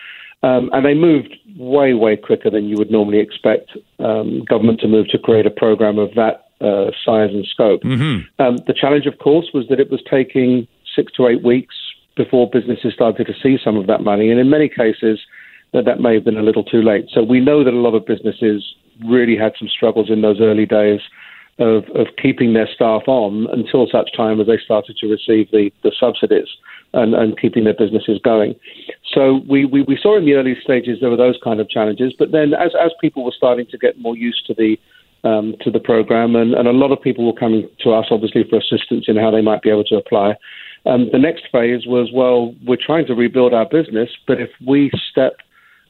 [0.44, 4.90] Um, and they moved way, way quicker than you would normally expect um, government to
[4.90, 7.82] move to create a program of that uh, size and scope.
[7.84, 8.42] Mm-hmm.
[8.42, 11.76] Um, the challenge, of course, was that it was taking six to eight weeks
[12.16, 15.20] before businesses started to see some of that money, and in many cases,
[15.74, 17.06] that that may have been a little too late.
[17.12, 20.68] So we know that a lot of businesses really had some struggles in those early
[20.68, 21.02] days
[21.60, 25.72] of, of keeping their staff on until such time as they started to receive the,
[25.84, 26.48] the subsidies
[26.94, 28.56] and, and keeping their businesses going.
[29.14, 32.14] So we, we, we saw in the early stages there were those kind of challenges,
[32.18, 34.78] but then as, as people were starting to get more used to the
[35.24, 38.44] um, to the program, and, and a lot of people were coming to us, obviously,
[38.50, 40.36] for assistance in how they might be able to apply.
[40.86, 44.92] Um, the next phase was, well, we're trying to rebuild our business, but if we
[45.10, 45.38] step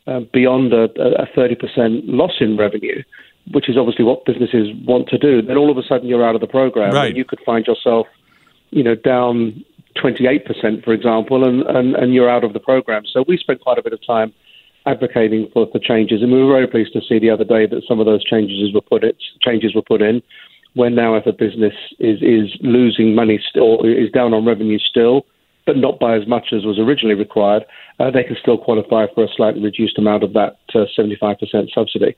[0.06, 0.84] uh, beyond a,
[1.22, 3.02] a 30% loss in revenue,
[3.52, 6.36] which is obviously what businesses want to do, then all of a sudden you're out
[6.36, 7.08] of the program, right.
[7.08, 8.06] and you could find yourself,
[8.70, 9.64] you know, down
[9.98, 13.04] 28%, for example, and, and, and you're out of the program.
[13.12, 14.34] So we spent quite a bit of time
[14.86, 16.22] advocating for, for changes.
[16.22, 18.74] And we were very pleased to see the other day that some of those changes
[18.74, 20.22] were put it, changes were put in.
[20.76, 25.26] When now, if a business is is losing money still, is down on revenue still,
[25.66, 27.64] but not by as much as was originally required,
[28.00, 32.16] uh, they can still qualify for a slightly reduced amount of that uh, 75% subsidy.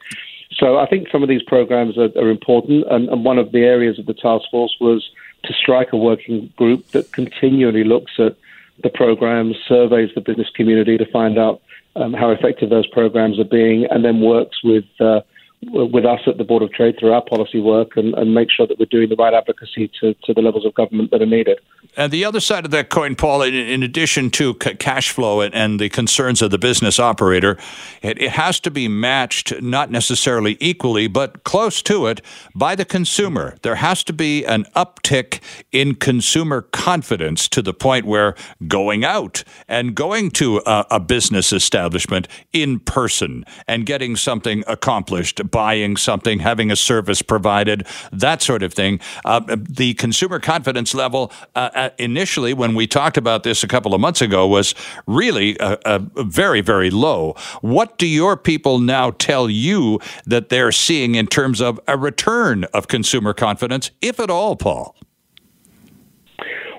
[0.54, 3.64] So I think some of these programs are, are important, and, and, one of the
[3.64, 5.10] areas of the task force was
[5.44, 8.36] to strike a working group that continually looks at
[8.84, 11.62] the programs, surveys the business community to find out
[11.96, 15.22] um, how effective those programs are being, and then works with uh,
[15.62, 18.68] with us at the Board of Trade through our policy work and, and make sure
[18.68, 21.60] that we're doing the right advocacy to, to the levels of government that are needed.
[21.98, 25.42] And the other side of that coin, Paul, in, in addition to c- cash flow
[25.42, 27.58] and, and, the concerns of the business operator,
[28.02, 32.22] it, it, has to be matched not necessarily equally, but close to it
[32.54, 33.56] by the consumer.
[33.62, 35.42] There has to be an uptick
[35.72, 38.36] in consumer confidence to the point where
[38.68, 45.52] going out and going to a, a business establishment in person and getting something accomplished
[45.56, 49.00] buying something, having a service provided, that sort of thing.
[49.24, 54.02] Uh, the consumer confidence level uh, initially, when we talked about this a couple of
[54.02, 54.76] months ago, was
[55.08, 57.36] really uh, uh, very, very low.
[57.62, 62.66] What do your people now tell you that they're seeing in terms of a return
[62.74, 64.94] of consumer confidence, if at all, Paul?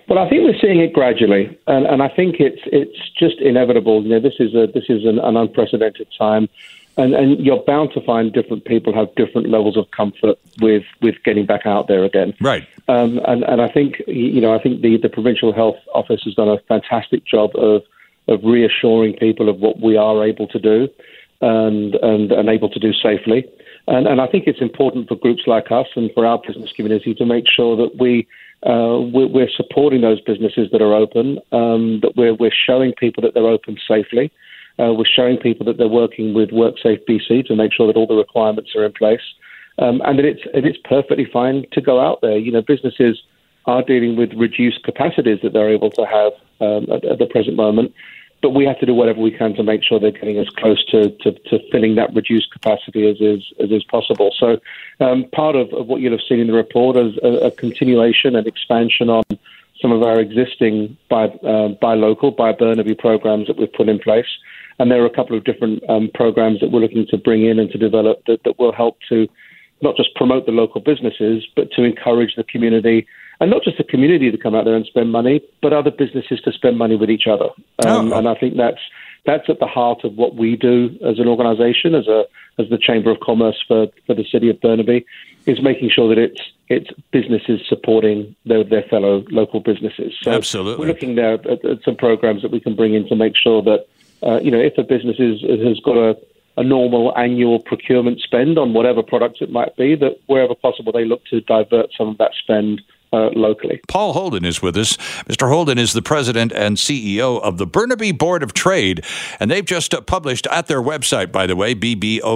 [0.07, 4.03] Well, I think we're seeing it gradually, and, and I think it's it's just inevitable.
[4.03, 6.49] You know, this is a this is an, an unprecedented time
[6.97, 11.15] and, and you're bound to find different people have different levels of comfort with, with
[11.25, 12.35] getting back out there again.
[12.41, 12.67] Right.
[12.89, 16.35] Um, and, and I think you know I think the, the provincial health office has
[16.35, 17.83] done a fantastic job of
[18.29, 20.89] of reassuring people of what we are able to do
[21.41, 23.45] and and, and able to do safely.
[23.89, 27.15] And, and I think it's important for groups like us and for our business community
[27.15, 28.27] to make sure that we
[28.63, 33.23] uh, we're, we're, supporting those businesses that are open, um, that we're, we're showing people
[33.23, 34.33] that they're open safely,
[34.79, 38.07] uh, we're showing people that they're working with WorkSafe BC to make sure that all
[38.07, 39.21] the requirements are in place,
[39.79, 42.39] um, and that it's it's perfectly fine to go out there.
[42.39, 43.23] You know, businesses
[43.67, 47.57] are dealing with reduced capacities that they're able to have um, at, at, the present
[47.57, 47.93] moment,
[48.41, 50.85] but we have to do whatever we can to make sure they're getting as close
[50.87, 54.31] to, to, to filling that reduced capacity as is as is possible.
[54.39, 54.61] So,
[55.01, 58.37] um, part of, of, what you'll have seen in the report is a, a continuation
[58.37, 59.25] and expansion on
[59.81, 63.99] some of our existing buy, uh, buy local, buy Burnaby programs that we've put in
[63.99, 64.27] place.
[64.79, 67.59] And there are a couple of different um, programs that we're looking to bring in
[67.59, 69.27] and to develop that, that will help to
[69.83, 73.07] not just promote the local businesses, but to encourage the community
[73.41, 76.41] and not just the community to come out there and spend money, but other businesses
[76.41, 77.49] to spend money with each other.
[77.87, 78.19] Um, oh.
[78.19, 78.81] And I think that's
[79.27, 82.25] that's at the heart of what we do as an organisation, as a
[82.59, 85.05] as the Chamber of Commerce for, for the city of Burnaby,
[85.45, 90.15] is making sure that it's it's businesses supporting their, their fellow local businesses.
[90.23, 93.17] So Absolutely, we're looking there at, at some programs that we can bring in to
[93.17, 93.87] make sure that
[94.23, 96.17] uh, you know, if a business is, has got a,
[96.57, 101.05] a normal annual procurement spend on whatever products it might be, that wherever possible they
[101.05, 102.81] look to divert some of that spend
[103.17, 103.81] uh, locally.
[103.89, 104.97] Paul Holden is with us.
[105.29, 105.49] Mr.
[105.49, 109.05] Holden is the president and CEO of the Burnaby Board of Trade,
[109.41, 112.27] and they've just uh, published at their website, by the way, bbot.ca.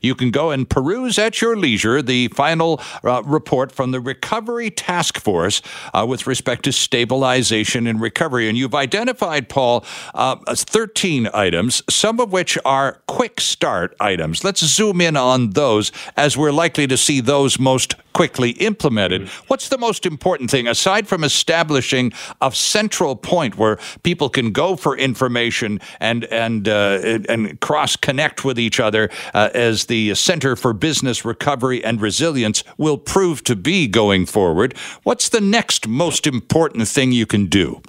[0.00, 4.70] You can go and peruse at your leisure the final uh, report from the Recovery
[4.70, 5.60] Task Force
[5.92, 8.48] uh, with respect to stabilization and recovery.
[8.48, 14.44] And you've identified, Paul, uh, 13 items, some of which are quick start items.
[14.44, 19.22] Let's zoom in on those as we're likely to see those most quickly implemented.
[19.22, 19.44] Mm-hmm.
[19.48, 24.76] What's the most important thing, aside from establishing a central point where people can go
[24.76, 30.56] for information and and uh, and cross connect with each other, uh, as the Center
[30.56, 34.74] for Business Recovery and Resilience will prove to be going forward?
[35.02, 37.82] What's the next most important thing you can do?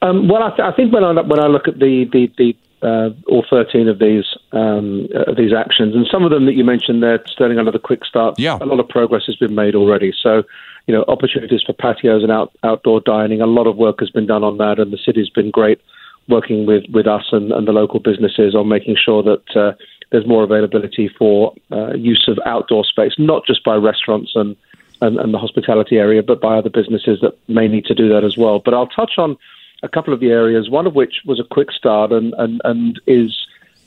[0.00, 2.56] Um, well, I, th- I, think when I when I look at the the, the
[2.82, 6.64] uh, all 13 of these um, uh, these actions, and some of them that you
[6.64, 8.38] mentioned there, Sterling under the quick start.
[8.38, 8.58] Yeah.
[8.60, 10.12] a lot of progress has been made already.
[10.22, 10.44] So,
[10.86, 13.40] you know, opportunities for patios and out, outdoor dining.
[13.40, 15.80] A lot of work has been done on that, and the city's been great
[16.28, 19.56] working with with us and, and the local businesses on making sure that.
[19.56, 19.72] Uh,
[20.10, 24.56] there's more availability for uh, use of outdoor space, not just by restaurants and,
[25.02, 28.24] and, and the hospitality area, but by other businesses that may need to do that
[28.24, 28.58] as well.
[28.58, 29.36] But I'll touch on
[29.82, 33.00] a couple of the areas, one of which was a quick start and, and, and
[33.06, 33.46] is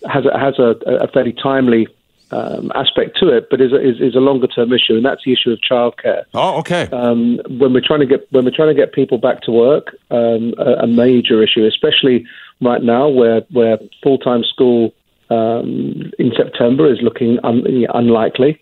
[0.10, 1.88] has a, has a, a fairly timely
[2.32, 5.23] um, aspect to it, but is a, is, is a longer term issue, and that's
[5.25, 6.23] the issue of childcare.
[6.34, 6.88] Oh, okay.
[6.91, 9.95] Um, when we're trying to get when we're trying to get people back to work,
[10.10, 12.25] um, a, a, major issue, especially
[12.62, 14.93] right now, where where full time school
[15.30, 18.62] um, in September is looking un, unlikely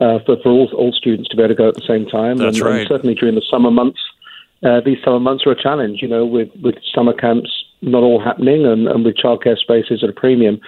[0.00, 2.36] uh, for for all all students to be able to go at the same time.
[2.36, 2.80] That's and, right.
[2.80, 4.00] And certainly during the summer months
[4.62, 7.50] uh, these summer months are a challenge, you know, with, with summer camps
[7.82, 10.60] not all happening and, and with childcare spaces at a premium.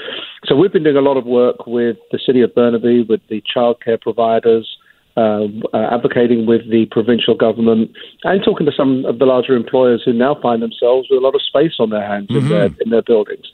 [0.44, 3.42] So we've been doing a lot of work with the City of Burnaby, with the
[3.42, 4.68] childcare providers,
[5.16, 7.90] uh, uh, advocating with the provincial government,
[8.24, 11.34] and talking to some of the larger employers who now find themselves with a lot
[11.34, 12.46] of space on their hands mm-hmm.
[12.46, 13.46] in, their, in their buildings.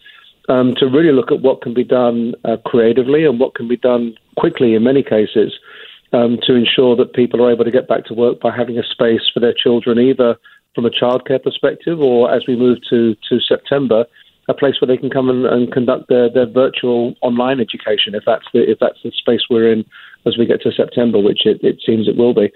[0.50, 3.78] Um, to really look at what can be done uh, creatively and what can be
[3.78, 5.58] done quickly in many cases
[6.14, 8.84] um, to ensure that people are able to get back to work by having a
[8.84, 10.36] space for their children, either
[10.74, 14.06] from a childcare perspective or as we move to, to September,
[14.48, 18.22] a place where they can come and, and conduct their, their virtual online education if
[18.26, 19.84] that's the if that's the space we're in
[20.26, 22.52] as we get to September, which it, it seems it will be.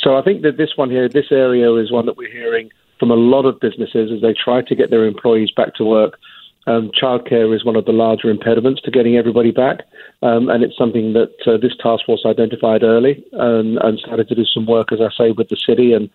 [0.00, 3.10] So I think that this one here, this area is one that we're hearing from
[3.10, 6.18] a lot of businesses as they try to get their employees back to work.
[6.66, 9.80] Um, childcare is one of the larger impediments to getting everybody back,
[10.22, 14.34] um, and it's something that uh, this task force identified early and, and, started to
[14.36, 16.08] do some work, as I say, with the city and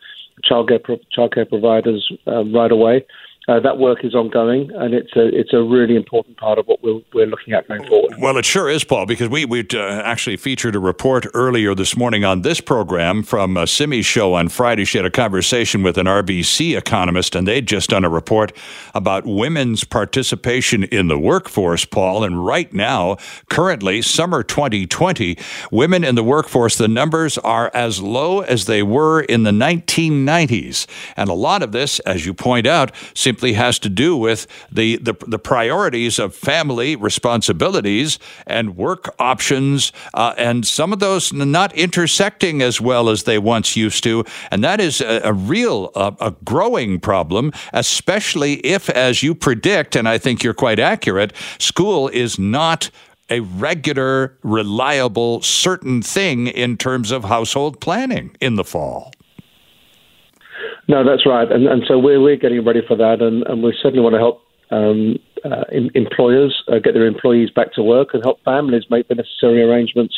[0.50, 3.06] childcare pro- childcare providers um, right away.
[3.50, 6.84] Uh, that work is ongoing, and it's a it's a really important part of what
[6.84, 8.14] we're, we're looking at going forward.
[8.20, 11.96] Well, it sure is, Paul, because we we uh, actually featured a report earlier this
[11.96, 14.84] morning on this program from uh, Simi's show on Friday.
[14.84, 18.52] She had a conversation with an RBC economist, and they'd just done a report
[18.94, 22.26] about women's participation in the workforce, Paul.
[22.26, 23.16] And right now,
[23.50, 25.38] currently, summer 2020,
[25.72, 30.86] women in the workforce, the numbers are as low as they were in the 1990s,
[31.16, 34.48] and a lot of this, as you point out, simply simply has to do with
[34.72, 41.32] the, the, the priorities of family responsibilities and work options, uh, and some of those
[41.32, 44.26] not intersecting as well as they once used to.
[44.50, 49.96] And that is a, a real, uh, a growing problem, especially if, as you predict,
[49.96, 52.90] and I think you're quite accurate, school is not
[53.30, 59.12] a regular, reliable, certain thing in terms of household planning in the fall.
[60.88, 63.76] No, that's right, and and so we're we're getting ready for that, and, and we
[63.82, 68.10] certainly want to help um, uh, in, employers uh, get their employees back to work
[68.14, 70.16] and help families make the necessary arrangements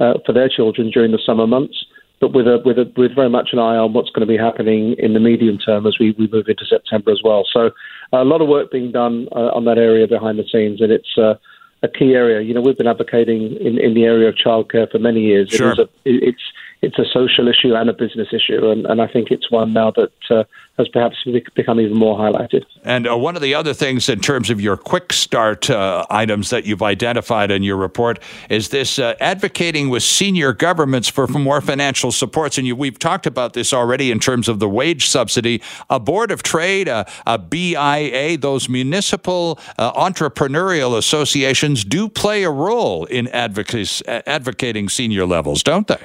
[0.00, 1.84] uh, for their children during the summer months,
[2.20, 4.36] but with a with a with very much an eye on what's going to be
[4.36, 7.44] happening in the medium term as we, we move into September as well.
[7.52, 7.70] So
[8.12, 11.16] a lot of work being done uh, on that area behind the scenes, and it's
[11.16, 11.34] uh,
[11.82, 12.40] a key area.
[12.40, 15.50] You know, we've been advocating in, in the area of childcare for many years.
[15.50, 15.72] Sure.
[15.72, 16.42] It a, it's
[16.80, 19.90] it's a social issue and a business issue, and, and I think it's one now
[19.92, 20.44] that uh,
[20.78, 21.16] has perhaps
[21.56, 22.64] become even more highlighted.
[22.84, 26.50] And uh, one of the other things in terms of your quick start uh, items
[26.50, 31.60] that you've identified in your report is this uh, advocating with senior governments for, more
[31.60, 32.58] financial supports.
[32.58, 35.60] And you, we've talked about this already in terms of the wage subsidy,
[35.90, 42.50] a board of trade, a, a BIA, those municipal uh, entrepreneurial associations do play a
[42.50, 45.98] role in advocating senior levels, don't they?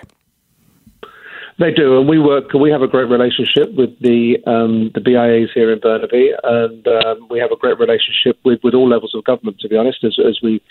[1.60, 2.54] They do, and we work.
[2.54, 7.28] We have a great relationship with the um, the BIAs here in Burnaby, and um,
[7.30, 9.60] we have a great relationship with, with all levels of government.
[9.60, 10.62] To be honest, as, as we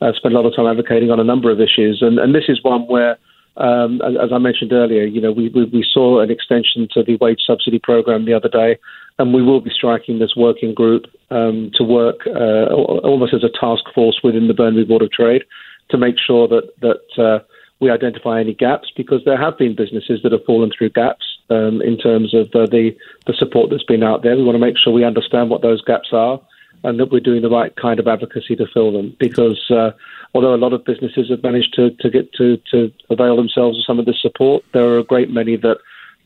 [0.00, 2.44] uh, spend a lot of time advocating on a number of issues, and, and this
[2.48, 3.18] is one where,
[3.58, 7.02] um, as, as, I mentioned earlier, you know, we, we, we saw an extension to
[7.02, 8.78] the wage subsidy program the other day,
[9.18, 13.50] and we will be striking this working group um, to work uh, almost as a
[13.60, 15.42] task force within the Burnaby Board of Trade
[15.90, 17.40] to make sure that that uh,
[17.80, 21.80] we identify any gaps because there have been businesses that have fallen through gaps um,
[21.82, 24.36] in terms of uh, the the support that's been out there.
[24.36, 26.40] We want to make sure we understand what those gaps are
[26.82, 29.16] and that we're doing the right kind of advocacy to fill them.
[29.18, 29.90] Because uh,
[30.34, 33.84] although a lot of businesses have managed to, to get to, to avail themselves of
[33.84, 35.78] some of this support, there are a great many that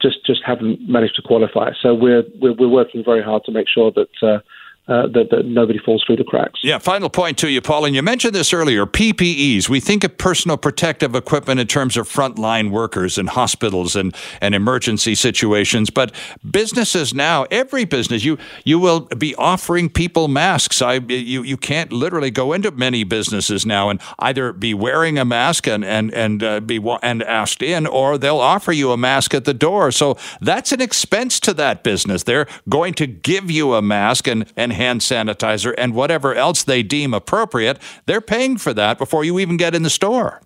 [0.02, 1.70] just just haven't managed to qualify.
[1.80, 4.10] So we're we're, we're working very hard to make sure that.
[4.22, 4.40] Uh,
[4.86, 6.60] uh, that, that, nobody falls through the cracks.
[6.62, 9.66] Yeah, final point to you, Paul, and you mentioned this earlier PPEs.
[9.66, 14.54] We think of personal protective equipment in terms of frontline workers in hospitals and, and
[14.54, 16.12] emergency situations, but
[16.50, 20.82] businesses now, every business, you you will be offering people masks.
[20.82, 25.24] I you you can't literally go into many businesses now and either be wearing a
[25.24, 29.32] mask and and and uh, be and asked in, or they'll offer you a mask
[29.32, 29.90] at the door.
[29.92, 32.24] So that's an expense to that business.
[32.24, 36.82] They're going to give you a mask and and hand sanitizer, and whatever else they
[36.82, 37.78] deem appropriate.
[38.06, 40.40] They're paying for that before you even get in the store.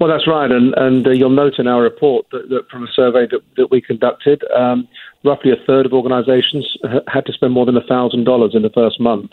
[0.00, 2.92] Well, that's right, and and uh, you'll note in our report that, that from a
[2.92, 4.88] survey that, that we conducted, um,
[5.24, 6.66] roughly a third of organisations
[7.06, 9.30] had to spend more than thousand dollars in the first month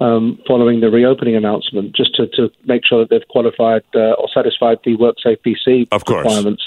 [0.00, 4.28] um, following the reopening announcement, just to, to make sure that they've qualified uh, or
[4.32, 6.24] satisfied the WorkSafe BC of course.
[6.24, 6.62] requirements.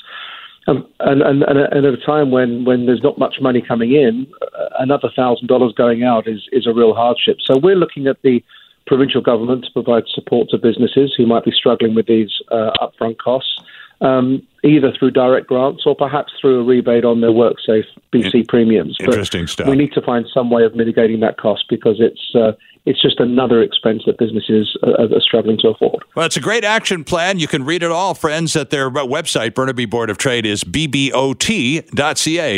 [0.68, 4.28] Um, and, and, and, at a time when, when there's not much money coming in,
[4.42, 7.38] uh, another thousand dollars going out is, is a real hardship.
[7.44, 8.44] So we're looking at the
[8.86, 13.18] provincial government to provide support to businesses who might be struggling with these uh, upfront
[13.18, 13.58] costs,
[14.02, 18.98] um, either through direct grants or perhaps through a rebate on their WorkSafe BC premiums.
[19.00, 19.68] Interesting but stuff.
[19.68, 22.52] We need to find some way of mitigating that cost because it's uh,
[22.86, 26.04] it's just another expense that businesses are, are, struggling to afford.
[26.16, 27.40] Well, it's a great action plan.
[27.40, 29.54] You can read it all, friends, at their website.
[29.54, 31.82] Burnaby Board of Trade is bbot.ca.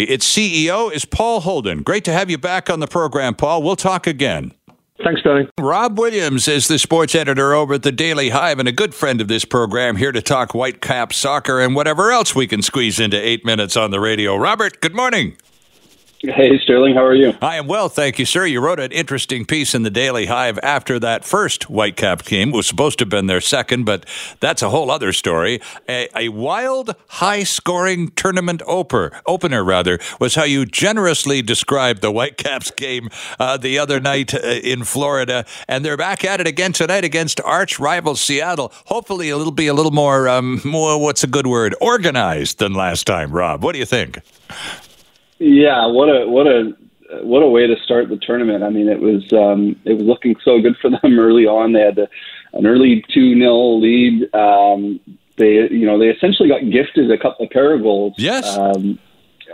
[0.04, 1.84] Its CEO is Paul Holden.
[1.84, 3.64] Great to have you back on the program, Paul.
[3.64, 4.54] We'll talk again.
[5.04, 5.50] Thanks, Tony.
[5.60, 9.20] Rob Williams is the sports editor over at the Daily Hive and a good friend
[9.20, 13.18] of this program, here to talk Whitecap soccer and whatever else we can squeeze into
[13.18, 14.38] eight minutes on the radio.
[14.38, 15.36] Robert, good morning.
[16.26, 17.34] Hey, Sterling, how are you?
[17.42, 18.46] I am well, thank you, sir.
[18.46, 22.52] You wrote an interesting piece in the Daily Hive after that first Whitecap game.
[22.52, 24.06] It was supposed to have been their second, but
[24.40, 25.60] that's a whole other story.
[25.90, 32.72] A, a wild, high-scoring tournament opener, opener rather, was how you generously described the Whitecaps
[32.72, 37.04] game uh, the other night uh, in Florida, and they're back at it again tonight
[37.04, 38.72] against arch rival Seattle.
[38.86, 43.06] Hopefully, it'll be a little more, um, more what's a good word, organized than last
[43.06, 43.34] time.
[43.34, 44.20] Rob, what do you think?
[45.40, 46.76] Yeah, what a what a
[47.22, 48.64] what a way to start the tournament.
[48.64, 51.74] I mean, it was um, it was looking so good for them early on.
[51.74, 52.08] They had a,
[52.54, 54.34] an early two 0 lead.
[54.34, 55.00] Um,
[55.38, 58.14] they you know they essentially got gifted a couple of pair of goals.
[58.18, 58.58] Yes.
[58.58, 59.00] Um,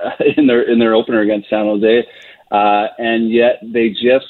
[0.37, 2.07] in their in their opener against San Jose,
[2.51, 4.27] uh, and yet they just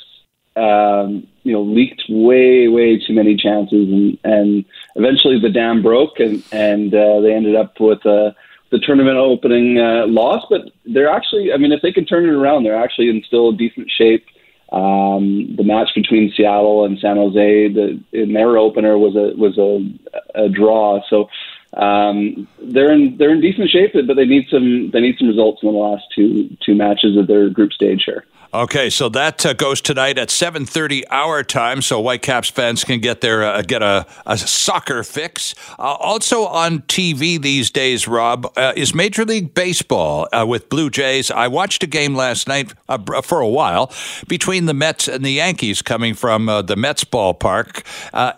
[0.55, 6.19] um, you know leaked way way too many chances, and and eventually the dam broke,
[6.19, 8.35] and and uh, they ended up with a
[8.71, 12.33] the tournament opening uh, loss, but they're actually, I mean, if they can turn it
[12.33, 14.25] around, they're actually in still decent shape.
[14.71, 19.57] Um, the match between Seattle and San Jose, the, in their opener was a was
[19.57, 21.01] a, a draw.
[21.09, 21.27] So
[21.73, 25.61] um, they're in they're in decent shape, but they need some they need some results
[25.61, 28.25] in the last two two matches of their group stage here.
[28.51, 33.21] Okay, so that uh, goes tonight at 7:30 our time, so Whitecaps fans can get
[33.21, 35.53] their uh, get a, a soccer fix.
[35.77, 40.89] Uh, also on TV these days, Rob, uh, is Major League Baseball uh, with Blue
[40.89, 41.29] Jays.
[41.29, 43.93] I watched a game last night uh, for a while
[44.27, 47.83] between the Mets and the Yankees, coming from the Mets ballpark,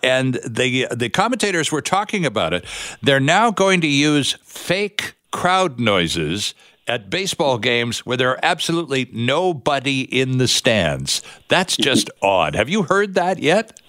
[0.02, 2.66] and the the commentators were talking about it.
[3.00, 6.54] They're now going to use fake crowd noises
[6.86, 11.22] at baseball games where there are absolutely nobody in the stands.
[11.48, 12.54] That's just odd.
[12.54, 13.80] Have you heard that yet?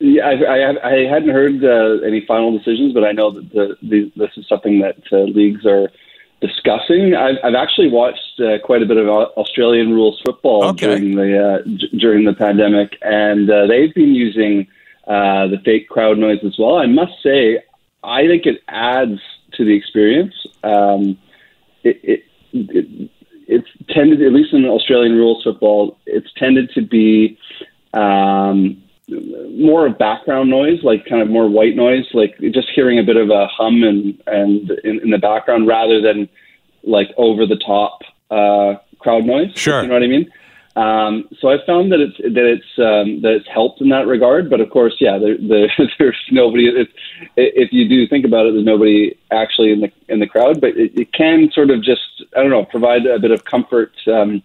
[0.00, 3.76] Yeah, I, I, I hadn't heard uh, any final decisions, but I know that the,
[3.82, 5.88] the, this is something that uh, leagues are
[6.40, 7.16] discussing.
[7.16, 10.86] I've, I've actually watched uh, quite a bit of Australian rules football okay.
[10.86, 14.68] during the uh, d- during the pandemic, and uh, they've been using
[15.08, 16.76] uh, the fake crowd noise as well.
[16.76, 17.58] I must say,
[18.08, 19.20] I think it adds
[19.52, 20.34] to the experience.
[20.62, 21.18] Um,
[21.84, 23.10] it, it, it
[23.48, 27.38] it's tended, at least in Australian rules football, it's tended to be
[27.94, 28.82] um,
[29.56, 33.16] more of background noise, like kind of more white noise, like just hearing a bit
[33.16, 36.28] of a hum and and in, in the background rather than
[36.84, 38.00] like over the top
[38.30, 39.50] uh, crowd noise.
[39.54, 40.30] Sure, you know what I mean.
[40.78, 44.48] Um, so I found that it's that it's um, that it's helped in that regard.
[44.48, 45.68] But of course, yeah, there, there,
[45.98, 46.68] there's nobody.
[46.68, 46.88] If,
[47.36, 50.60] if you do think about it, there's nobody actually in the in the crowd.
[50.60, 53.92] But it, it can sort of just I don't know provide a bit of comfort.
[54.06, 54.40] Um,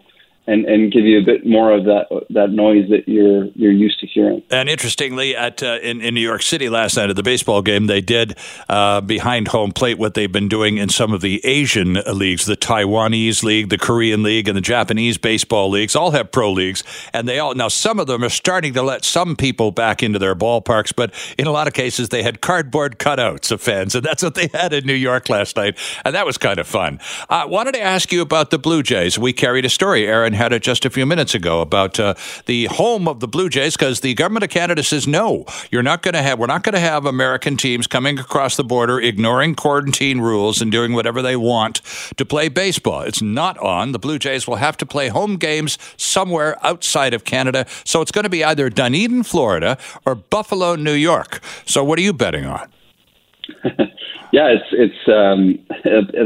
[0.46, 4.00] and and give you a bit more of that that noise that you're you're used
[4.02, 4.44] to hearing.
[4.50, 7.88] And interestingly, at uh, in in New York City last night at the baseball game,
[7.88, 8.38] they did
[8.68, 12.58] uh, behind home plate what they've been doing in some of the Asian leagues, the
[12.58, 15.96] Taiwanese league, the Korean league, and the Japanese baseball leagues.
[15.96, 16.84] All have pro leagues,
[17.14, 20.20] and they all now some of them are starting to let some people back into
[20.20, 24.04] their ballparks, but in a lot of cases they had cardboard cutouts of fans, and
[24.04, 27.00] that's what they had in New York last night, and that was kind of fun.
[27.30, 29.18] I wanted to ask you about the Blue Jays.
[29.18, 32.14] We carried a story, Aaron had it just a few minutes ago about uh,
[32.46, 36.02] the home of the Blue Jays because the government of Canada says no, you're not
[36.02, 36.40] going to have.
[36.40, 40.72] We're not going to have American teams coming across the border, ignoring quarantine rules and
[40.72, 41.82] doing whatever they want
[42.18, 43.02] to play baseball.
[43.02, 43.92] It's not on.
[43.92, 47.66] The Blue Jays will have to play home games somewhere outside of Canada.
[47.86, 51.42] So it's going to be either Dunedin, Florida, or Buffalo, New York.
[51.66, 52.72] So what are you betting on?
[54.34, 55.60] yeah, it's it's um,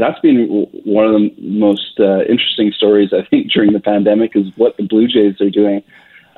[0.00, 4.46] that's been one of the most uh, interesting stories I think during the pandemic is
[4.56, 5.82] what the Blue Jays are doing.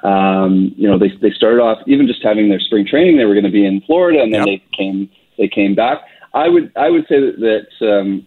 [0.03, 3.19] Um, you know, they they started off even just having their spring training.
[3.19, 4.61] They were going to be in Florida, and then yep.
[4.61, 5.09] they came
[5.39, 5.99] they came back.
[6.35, 8.27] I would I would say that, that um,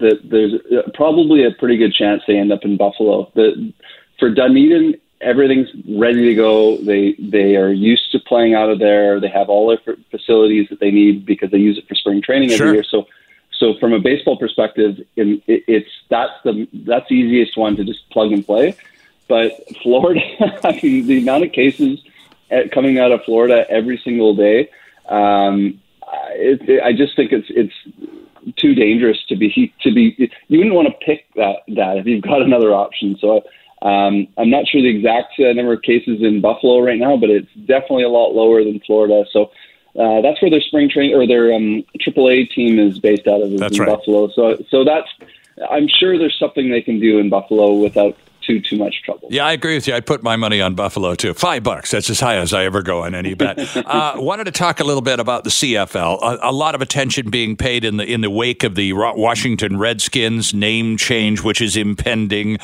[0.00, 0.54] that there's
[0.94, 3.30] probably a pretty good chance they end up in Buffalo.
[3.34, 3.74] The,
[4.18, 6.76] for Dunedin, everything's ready to go.
[6.78, 9.20] They they are used to playing out of there.
[9.20, 12.50] They have all their facilities that they need because they use it for spring training
[12.50, 12.74] every sure.
[12.74, 12.84] year.
[12.84, 13.06] So
[13.52, 17.84] so from a baseball perspective, in, it, it's that's the that's the easiest one to
[17.84, 18.76] just plug and play.
[19.28, 19.52] But
[19.82, 20.20] Florida,
[20.64, 22.00] I mean, the amount of cases
[22.72, 24.68] coming out of Florida every single day,
[25.08, 25.80] um,
[26.32, 30.30] it, it, I just think it's it's too dangerous to be to be.
[30.48, 33.16] You wouldn't want to pick that that if you've got another option.
[33.20, 33.44] So
[33.82, 37.30] Um, I'm not sure the exact uh, number of cases in Buffalo right now, but
[37.30, 39.24] it's definitely a lot lower than Florida.
[39.32, 39.50] So
[39.98, 43.52] uh, that's where their spring training or their um, AAA team is based out of
[43.52, 43.88] is that's in right.
[43.88, 44.28] Buffalo.
[44.30, 45.08] So so that's
[45.68, 49.28] I'm sure there's something they can do in Buffalo without too too much trouble.
[49.30, 49.94] Yeah, I agree with you.
[49.94, 51.34] I'd put my money on Buffalo too.
[51.34, 51.90] Five bucks.
[51.90, 53.58] That's as high as I ever go on any bet.
[53.86, 56.18] uh, wanted to talk a little bit about the CFL.
[56.22, 59.78] A, a, lot of attention being paid in the in the wake of the Washington
[59.78, 62.58] Redskins name change, which is impending.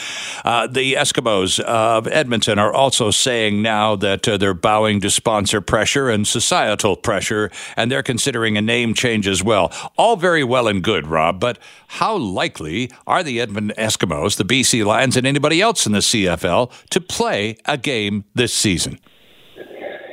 [0.45, 5.61] Uh, the Eskimos of Edmonton are also saying now that uh, they're bowing to sponsor
[5.61, 9.73] pressure and societal pressure, and they're considering a name change as well.
[9.97, 11.59] All very well and good, Rob, but
[11.89, 16.71] how likely are the Edmonton Eskimos, the BC Lions, and anybody else in the CFL
[16.91, 18.99] to play a game this season?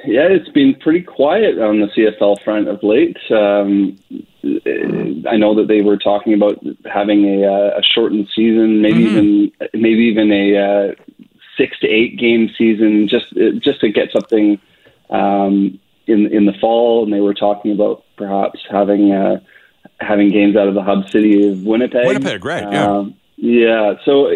[0.06, 3.18] Yeah, it's been pretty quiet on the CFL front of late.
[3.32, 3.97] Um,
[5.28, 9.18] I know that they were talking about having a, uh, a shortened season, maybe mm-hmm.
[9.18, 11.26] even maybe even a uh,
[11.58, 13.34] six to eight game season, just
[13.64, 14.60] just to get something
[15.10, 17.03] um, in in the fall.
[17.03, 19.12] And they were talking about perhaps having.
[19.12, 19.39] Uh,
[20.01, 22.06] having games out of the hub city of Winnipeg.
[22.06, 22.70] Winnipeg, right?
[22.72, 22.86] Yeah.
[22.86, 23.93] Um, yeah.
[24.03, 24.30] So,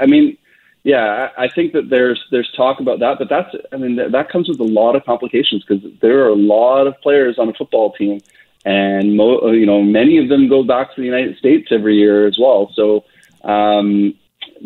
[0.00, 0.36] I mean,
[0.82, 4.30] yeah, I think that there's there's talk about that, but that's I mean that, that
[4.30, 7.52] comes with a lot of complications because there are a lot of players on a
[7.52, 8.20] football team,
[8.64, 12.26] and mo- you know many of them go back to the United States every year
[12.26, 12.72] as well.
[12.74, 13.04] So,
[13.44, 14.14] um,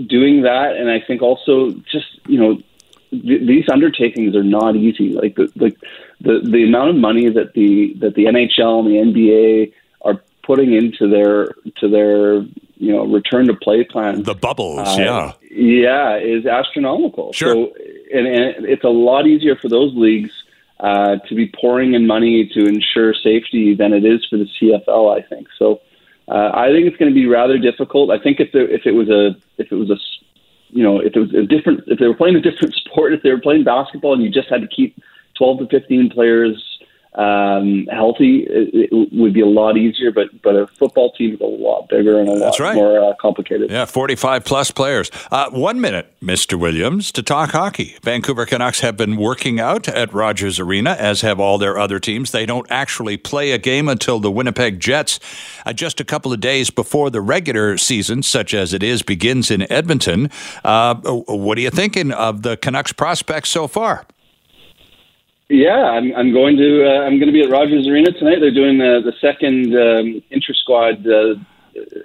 [0.07, 2.63] doing that, and I think also just you know
[3.11, 5.15] th- these undertakings are not easy.
[5.15, 5.77] Like the, the
[6.21, 10.75] the the amount of money that the that the NHL and the NBA are putting
[10.75, 11.47] into their
[11.81, 12.47] to their
[12.77, 14.23] you know return to play plan.
[14.23, 17.33] The bubbles, uh, yeah, yeah, is astronomical.
[17.33, 17.75] Sure, so,
[18.13, 20.31] and, and it's a lot easier for those leagues
[20.81, 25.17] uh, to be pouring in money to ensure safety than it is for the CFL.
[25.17, 25.81] I think so.
[26.27, 28.11] Uh, I think it's going to be rather difficult.
[28.11, 29.97] I think if there, if it was a if it was a
[30.71, 33.23] you know if it was a different if they were playing a different sport if
[33.23, 35.01] they were playing basketball and you just had to keep
[35.37, 36.74] twelve to fifteen players
[37.15, 40.11] um, healthy, it, it, would be a lot easier.
[40.11, 42.75] But but a football team is a lot bigger and a That's lot right.
[42.75, 43.71] more uh, complicated.
[43.71, 45.11] Yeah, forty-five plus players.
[45.31, 47.97] Uh, one minute, Mister Williams, to talk hockey.
[48.03, 52.33] Vancouver Canucks have been working out at Rogers Arena, as have all their other teams.
[52.33, 55.21] They don't actually play a game until the Winnipeg Jets,
[55.65, 59.51] uh, just a couple of days before the regular season, such as it is, begins
[59.51, 60.31] in Edmonton.
[60.65, 64.05] Uh, what are you thinking of the Canucks prospects so far?
[65.49, 68.39] Yeah, I'm, I'm going to uh, I'm going to be at Rogers Arena tonight.
[68.41, 71.35] They're doing the the second um, inter squad uh,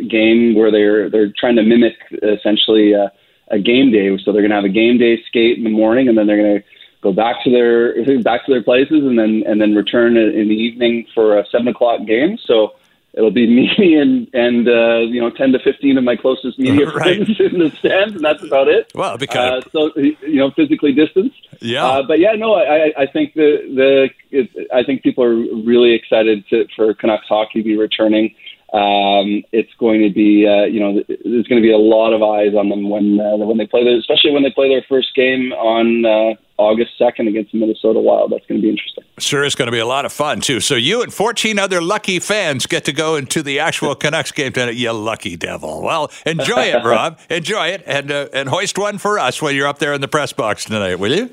[0.10, 3.08] game where they're they're trying to mimic essentially uh,
[3.50, 4.18] a game day.
[4.24, 6.38] So they're going to have a game day skate in the morning, and then they're
[6.38, 6.66] going to
[7.02, 10.56] go back to their back to their places, and then and then return in the
[10.56, 12.38] evening for a seven o'clock game.
[12.46, 12.74] So
[13.20, 13.48] it'll be
[13.78, 16.94] me and and uh, you know ten to fifteen of my closest media right.
[16.94, 18.92] friends in the stands, and that's about it.
[18.96, 21.38] Well, because uh, so you know physically distanced.
[21.62, 25.36] Yeah, uh, but yeah, no, I I think the the it, I think people are
[25.36, 28.34] really excited to, for Canucks hockey to be returning.
[28.72, 32.22] Um, it's going to be, uh, you know, there's going to be a lot of
[32.22, 35.16] eyes on them when uh, when they play, their, especially when they play their first
[35.16, 38.32] game on uh, August 2nd against the Minnesota Wild.
[38.32, 39.06] That's going to be interesting.
[39.18, 40.60] Sure, it's going to be a lot of fun too.
[40.60, 44.52] So you and 14 other lucky fans get to go into the actual Canucks game
[44.52, 44.76] tonight.
[44.76, 45.82] You lucky devil.
[45.82, 47.18] Well, enjoy it, Rob.
[47.30, 50.08] enjoy it, and uh, and hoist one for us while you're up there in the
[50.10, 51.32] press box tonight, will you?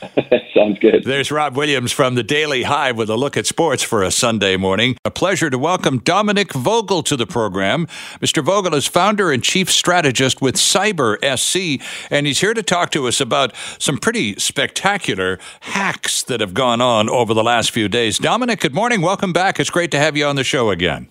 [0.54, 1.04] Sounds good.
[1.04, 4.56] There's Rob Williams from the Daily Hive with a look at sports for a Sunday
[4.56, 4.96] morning.
[5.04, 7.86] A pleasure to welcome Dominic Vogel to the program.
[8.20, 8.42] Mr.
[8.44, 13.06] Vogel is founder and chief strategist with Cyber SC, and he's here to talk to
[13.08, 18.18] us about some pretty spectacular hacks that have gone on over the last few days.
[18.18, 19.02] Dominic, good morning.
[19.02, 19.60] Welcome back.
[19.60, 21.08] It's great to have you on the show again.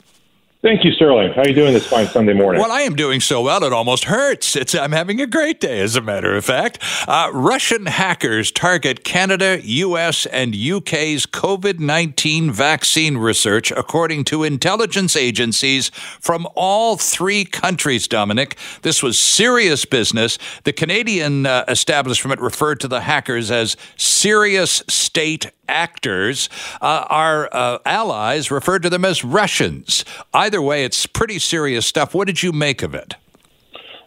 [0.61, 1.31] Thank you, Sterling.
[1.31, 2.61] How are you doing this fine Sunday morning?
[2.61, 4.57] Well, I am doing so well it almost hurts.
[4.57, 6.79] It's, I'm having a great day, as a matter of fact.
[7.07, 15.15] Uh, Russian hackers target Canada, U.S., and U.K.'s COVID 19 vaccine research, according to intelligence
[15.15, 18.57] agencies from all three countries, Dominic.
[18.81, 20.37] This was serious business.
[20.65, 26.49] The Canadian uh, establishment referred to the hackers as serious state actors.
[26.81, 30.03] Uh, our uh, allies referred to them as Russians.
[30.33, 32.13] Either way, it's pretty serious stuff.
[32.13, 33.15] What did you make of it?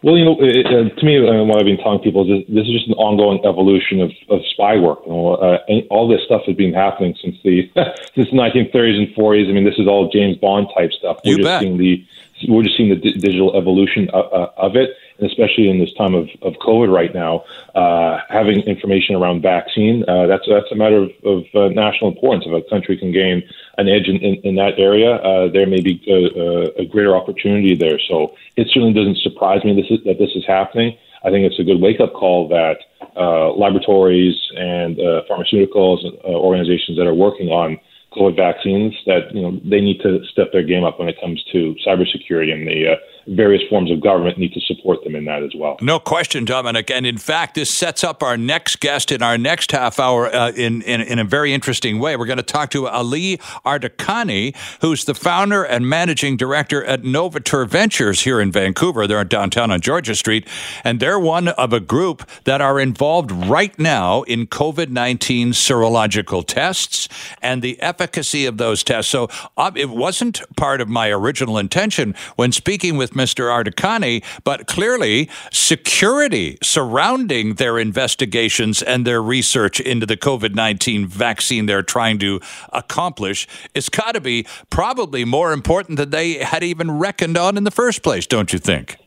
[0.03, 2.55] Well, you know, it, uh, to me, uh, what I've been telling people is this,
[2.55, 4.99] this is just an ongoing evolution of, of spy work.
[5.05, 5.59] You know, uh,
[5.89, 7.71] all this stuff has been happening since the
[8.13, 9.49] since the 1930s and 40s.
[9.49, 11.19] I mean, this is all James Bond type stuff.
[11.23, 11.61] You we're bet.
[11.61, 12.05] just seeing the
[12.47, 15.93] we're just seeing the d- digital evolution of, uh, of it and especially in this
[15.93, 17.43] time of, of COVID right now,
[17.75, 22.45] uh, having information around vaccine, uh, that's that's a matter of, of uh, national importance.
[22.47, 23.43] If a country can gain
[23.77, 27.75] an edge in, in, in that area, uh, there may be a, a, greater opportunity
[27.75, 27.99] there.
[28.07, 30.97] So it certainly doesn't surprise me this is, that this is happening.
[31.23, 32.77] I think it's a good wake up call that
[33.15, 37.79] uh, laboratories and uh, pharmaceuticals uh, organizations that are working on
[38.15, 41.43] COVID vaccines that you know they need to step their game up when it comes
[41.51, 42.95] to cybersecurity and the uh,
[43.27, 45.77] various forms of government need to support them in that as well.
[45.81, 46.91] No question, Dominic.
[46.91, 50.51] And in fact, this sets up our next guest in our next half hour uh,
[50.51, 52.15] in, in, in a very interesting way.
[52.15, 57.67] We're going to talk to Ali Ardakani, who's the founder and managing director at Novateur
[57.67, 59.07] Ventures here in Vancouver.
[59.07, 60.47] They're downtown on Georgia Street,
[60.83, 66.45] and they're one of a group that are involved right now in COVID 19 serological
[66.45, 67.07] tests
[67.41, 69.11] and the efficacy of those tests.
[69.11, 73.49] So uh, it wasn't part of my original intention when speaking with Mr.
[73.49, 81.65] Ardakani, but clearly security surrounding their investigations and their research into the COVID 19 vaccine
[81.65, 82.39] they're trying to
[82.71, 87.63] accomplish is got to be probably more important than they had even reckoned on in
[87.63, 88.97] the first place, don't you think?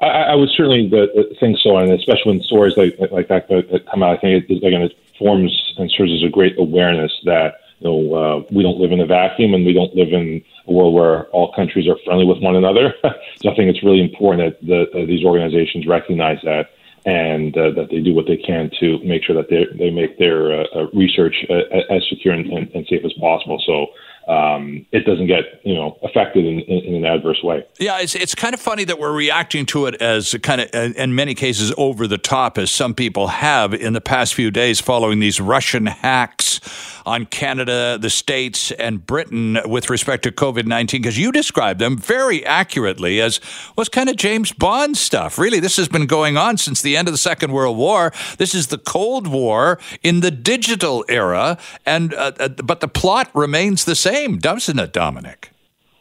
[0.00, 3.48] I, I would certainly uh, uh, think so, and especially when stories like like that,
[3.48, 7.12] that come out, I think it, again it forms and serves as a great awareness
[7.24, 7.54] that
[7.88, 10.94] know, uh, we don't live in a vacuum and we don't live in a world
[10.94, 12.94] where all countries are friendly with one another.
[13.02, 16.70] so I think it's really important that the, these organizations recognize that
[17.06, 20.18] and uh, that they do what they can to make sure that they they make
[20.18, 23.62] their uh, uh research uh, as secure and, and, safe as possible.
[23.64, 23.86] So
[24.30, 27.66] um, it doesn't get you know affected in, in, in, an adverse way.
[27.80, 31.16] Yeah, it's it's kind of funny that we're reacting to it as kind of in
[31.16, 35.18] many cases over the top, as some people have in the past few days following
[35.18, 36.60] these Russian hacks
[37.04, 41.02] on Canada, the states, and Britain with respect to COVID nineteen.
[41.02, 43.40] Because you described them very accurately as
[43.76, 45.40] was kind of James Bond stuff.
[45.40, 48.12] Really, this has been going on since the end of the Second World War.
[48.38, 53.28] This is the Cold War in the digital era, and uh, uh but the plot
[53.34, 55.50] remains the same same, doesn't it, Dominic?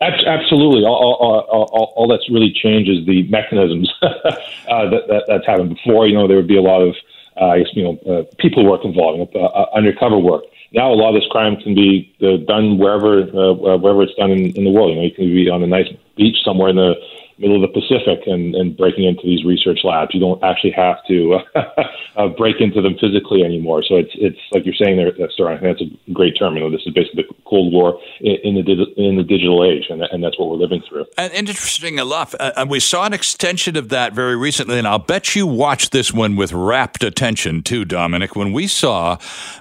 [0.01, 0.83] Absolutely.
[0.85, 5.75] All, all, all, all that's really changed is the mechanisms uh, that, that, that's happened
[5.75, 6.07] before.
[6.07, 6.95] You know, there would be a lot of,
[7.39, 10.43] uh, I guess, you know, uh, people work involved, uh, uh, undercover work.
[10.71, 13.23] Now, a lot of this crime can be uh, done wherever,
[13.55, 14.91] wherever it's done in, in the world.
[14.91, 16.95] You know, you can be on a nice beach somewhere in the
[17.39, 20.13] middle of the Pacific and, and breaking into these research labs.
[20.13, 21.39] You don't actually have to
[22.17, 23.83] uh, break into them physically anymore.
[23.87, 25.51] So it's it's like you're saying there, Star.
[25.51, 26.55] I think that's a great term.
[26.55, 29.85] You know, this is basically the Cold War in, in the in the digital age,
[29.89, 31.05] and, and that's what we're living through.
[31.17, 34.99] And interesting enough, uh, and we saw an extension of that very recently, and I'll
[34.99, 38.35] bet you watched this one with rapt attention too, Dominic.
[38.35, 39.17] When we saw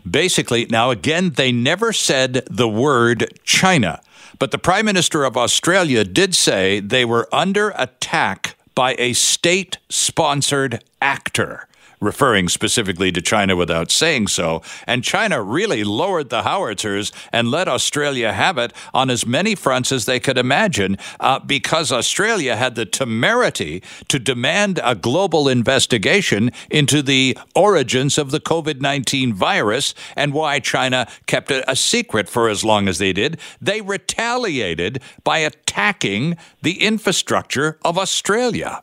[0.09, 4.01] basically now again, they never said the word China.
[4.39, 9.78] But the Prime Minister of Australia did say they were under attack by a state
[9.89, 11.68] sponsored actor
[12.01, 14.62] referring specifically to China without saying so.
[14.86, 19.92] And China really lowered the howitzers and let Australia have it on as many fronts
[19.92, 26.51] as they could imagine uh, because Australia had the temerity to demand a global investigation
[26.70, 32.28] into the origins of the COVID 19 virus and why China kept it a secret
[32.28, 33.38] for as long as they did.
[33.61, 38.82] They retaliated by attacking the infrastructure of Australia.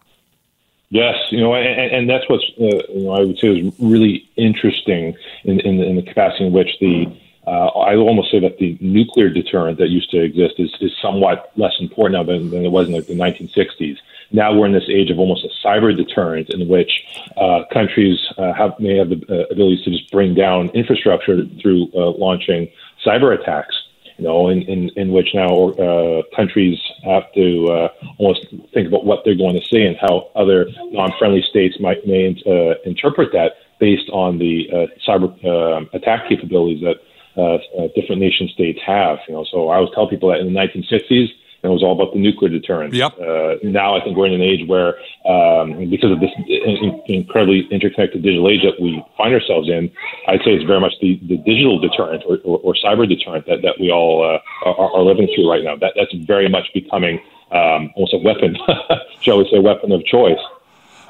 [0.89, 4.29] Yes, you know, and, and that's what's uh, you know I would say is really
[4.35, 7.07] interesting in in the, in the capacity in which the
[7.47, 11.51] uh, I almost say that the nuclear deterrent that used to exist is, is somewhat
[11.55, 13.97] less important now than, than it was in like the 1960s.
[14.31, 17.03] Now we're in this age of almost a cyber deterrent in which
[17.37, 21.89] uh, countries uh, have may have the uh, ability to just bring down infrastructure through
[21.95, 22.67] uh, launching
[23.05, 23.75] cyber attacks
[24.17, 27.87] you know, in, in, in which now uh, countries have to uh,
[28.17, 32.35] almost think about what they're going to say and how other non-friendly states might may
[32.47, 36.95] uh, interpret that based on the uh, cyber uh, attack capabilities that
[37.41, 39.19] uh, different nation states have.
[39.27, 41.29] You know, so I always tell people that in the 1960s and
[41.65, 42.93] it was all about the nuclear deterrent.
[42.93, 43.19] Yep.
[43.19, 44.95] Uh, now I think we're in an age where,
[45.25, 49.91] um, because of this in, incredibly interconnected digital age that we find ourselves in,
[50.27, 53.61] I'd say it's very much the, the digital deterrent or, or, or cyber deterrent that,
[53.63, 54.39] that we all uh,
[54.69, 55.75] are, are, living through right now.
[55.75, 57.19] That, that's very much becoming
[57.51, 58.57] um, almost a weapon,
[59.21, 60.39] shall we say, weapon of choice.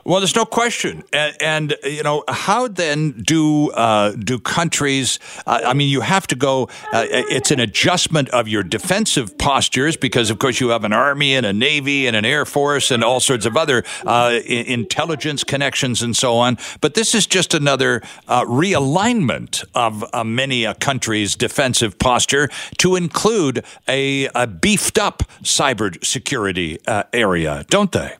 [0.08, 5.18] Well, there's no question, and, and you know how then do uh, do countries?
[5.48, 6.70] Uh, I mean, you have to go.
[6.94, 11.34] Uh, it's an adjustment of your defensive postures because, of course, you have an army
[11.34, 16.04] and a navy and an air force and all sorts of other uh, intelligence connections
[16.04, 16.60] and so on.
[16.82, 22.96] But this is just another uh, realignment of uh, many a country's defensive posture to
[22.96, 26.78] include a, a beefed up cyber security
[27.12, 28.14] area, don't they?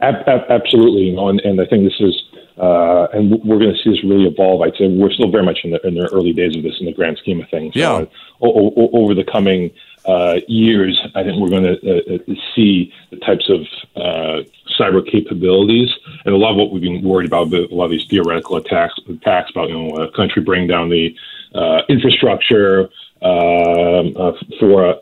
[0.00, 2.22] Ab- ab- absolutely, you know, and, and I think this is,
[2.58, 4.62] uh, and we're going to see this really evolve.
[4.62, 6.86] I'd say we're still very much in the, in the early days of this in
[6.86, 7.76] the grand scheme of things.
[7.76, 7.92] Yeah.
[7.92, 8.06] Uh,
[8.40, 9.70] o- o- over the coming
[10.06, 13.60] uh, years, I think we're going to uh, uh, see the types of
[13.96, 14.42] uh,
[14.78, 15.90] cyber capabilities,
[16.24, 18.94] and a lot of what we've been worried about, a lot of these theoretical attacks,
[19.08, 21.14] attacks about you know a country bringing down the
[21.54, 22.88] uh, infrastructure
[23.20, 24.94] um, uh, for a,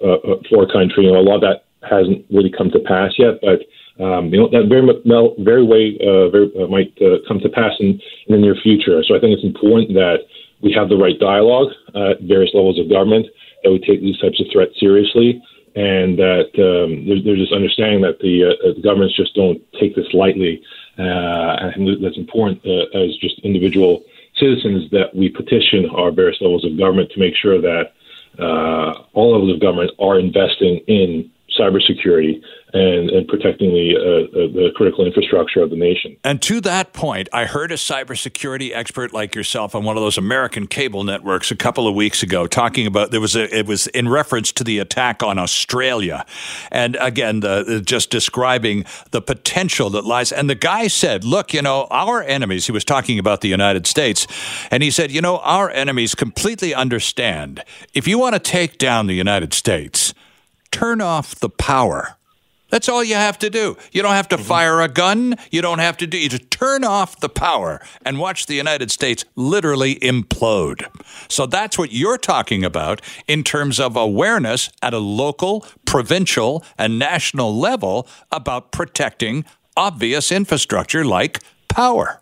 [0.48, 1.04] for a country.
[1.04, 3.60] You know, a lot of that hasn't really come to pass yet, but
[3.98, 4.86] um, you know that very
[5.42, 9.02] very way uh, very, uh, might uh, come to pass in, in the near future.
[9.02, 10.26] So I think it's important that
[10.62, 13.26] we have the right dialogue at various levels of government,
[13.62, 15.42] that we take these types of threats seriously,
[15.74, 19.94] and that um, there's, there's this understanding that the, uh, the governments just don't take
[19.94, 20.62] this lightly,
[20.98, 24.04] uh, and that's important uh, as just individual
[24.36, 27.92] citizens that we petition our various levels of government to make sure that
[29.14, 32.40] all levels of government are investing in cybersecurity
[32.72, 36.16] and, and protecting the, uh, the critical infrastructure of the nation.
[36.22, 40.18] And to that point, I heard a cybersecurity expert like yourself on one of those
[40.18, 43.86] American cable networks a couple of weeks ago talking about there was a it was
[43.88, 46.26] in reference to the attack on Australia,
[46.70, 50.32] and again, the, just describing the potential that lies.
[50.32, 53.86] And the guy said, "Look, you know, our enemies." He was talking about the United
[53.86, 54.26] States,
[54.70, 59.06] and he said, "You know, our enemies completely understand if you want to take down
[59.06, 60.14] the United States."
[60.70, 62.16] Turn off the power.
[62.70, 63.78] That's all you have to do.
[63.92, 64.44] You don't have to mm-hmm.
[64.44, 65.36] fire a gun.
[65.50, 66.18] You don't have to do.
[66.18, 70.86] You just turn off the power and watch the United States literally implode.
[71.30, 76.98] So that's what you're talking about in terms of awareness at a local, provincial, and
[76.98, 79.46] national level about protecting
[79.76, 82.20] obvious infrastructure like power.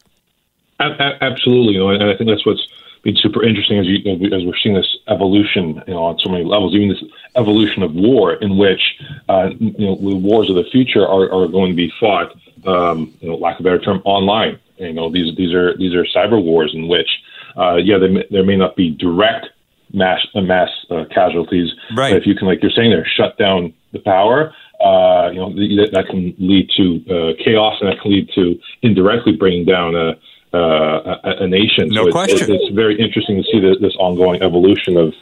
[0.78, 2.68] Absolutely, and I think that's what's
[3.06, 3.98] been super interesting as you
[4.34, 6.74] as we're seeing this evolution, you know, on so many levels.
[6.74, 7.02] Even this
[7.36, 8.80] evolution of war, in which
[9.28, 12.32] uh, you know the wars of the future are, are going to be fought,
[12.66, 14.58] um, you know, lack of a better term, online.
[14.78, 17.08] You know, these these are these are cyber wars in which,
[17.56, 19.46] uh, yeah, there may, there may not be direct
[19.92, 22.10] mass uh, mass uh, casualties, right.
[22.10, 24.52] but if you can, like you're saying, there, shut down the power.
[24.84, 28.58] Uh, you know that, that can lead to uh, chaos, and that can lead to
[28.82, 30.12] indirectly bringing down a
[30.54, 31.88] uh, a, a, nation.
[31.88, 32.38] No so question.
[32.38, 35.12] It's, it's, very interesting to see this, this ongoing evolution of,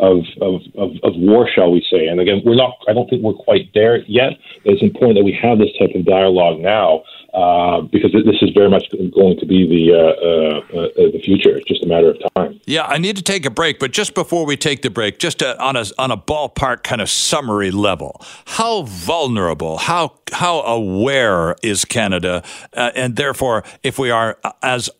[0.00, 2.08] of, of, of, of war, shall we say.
[2.08, 4.32] And again, we're not, I don't think we're quite there yet.
[4.64, 7.04] It's important that we have this type of dialogue now
[7.34, 11.56] uh, because this is very much going to be the uh, uh, uh, the future.
[11.56, 12.60] It's just a matter of time.
[12.66, 15.42] Yeah, I need to take a break, but just before we take the break, just
[15.42, 21.56] uh, on a on a ballpark kind of summary level, how vulnerable, how how aware
[21.62, 22.42] is Canada,
[22.74, 24.90] and therefore, if we are as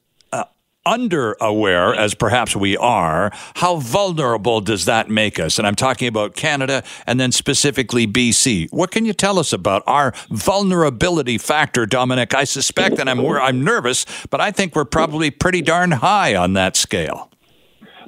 [0.85, 5.59] under aware as perhaps we are, how vulnerable does that make us?
[5.59, 8.73] And I'm talking about Canada and then specifically BC.
[8.73, 12.35] What can you tell us about our vulnerability factor, Dominic?
[12.35, 16.53] I suspect, and I'm I'm nervous, but I think we're probably pretty darn high on
[16.55, 17.32] that scale.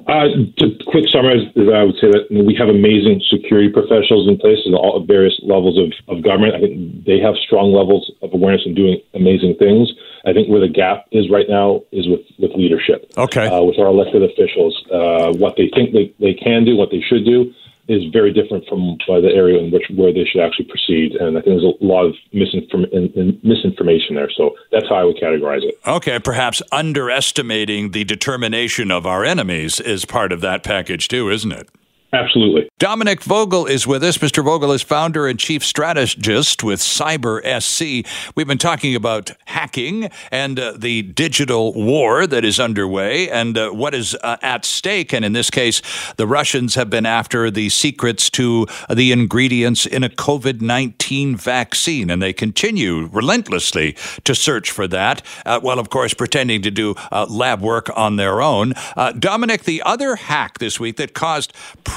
[0.07, 0.27] Uh,
[0.57, 4.73] to quick summarize, I would say that we have amazing security professionals in place at
[4.73, 6.55] all various levels of, of government.
[6.55, 9.91] I think they have strong levels of awareness and doing amazing things.
[10.25, 13.11] I think where the gap is right now is with, with leadership.
[13.17, 13.47] Okay.
[13.47, 17.01] Uh, with our elected officials, uh, what they think they, they can do, what they
[17.01, 17.53] should do,
[17.87, 21.13] is very different from uh, the area in which where they should actually proceed.
[21.13, 24.29] And I think there's a lot of misinform- in, in misinformation there.
[24.35, 25.79] So that's how I would categorize it.
[25.85, 31.51] Okay, perhaps underestimating the determination of our enemies is part of that package too, isn't
[31.51, 31.69] it?
[32.15, 32.69] Absolutely.
[32.79, 34.17] Dominic Vogel is with us.
[34.19, 34.43] Mr.
[34.43, 38.07] Vogel is founder and chief strategist with Cyber SC.
[38.35, 43.71] We've been talking about hacking and uh, the digital war that is underway and uh,
[43.71, 45.13] what is uh, at stake.
[45.13, 45.81] And in this case,
[46.15, 52.09] the Russians have been after the secrets to the ingredients in a COVID 19 vaccine,
[52.09, 56.95] and they continue relentlessly to search for that, uh, while, of course, pretending to do
[57.11, 58.73] uh, lab work on their own.
[58.95, 61.53] Uh, Dominic, the other hack this week that caused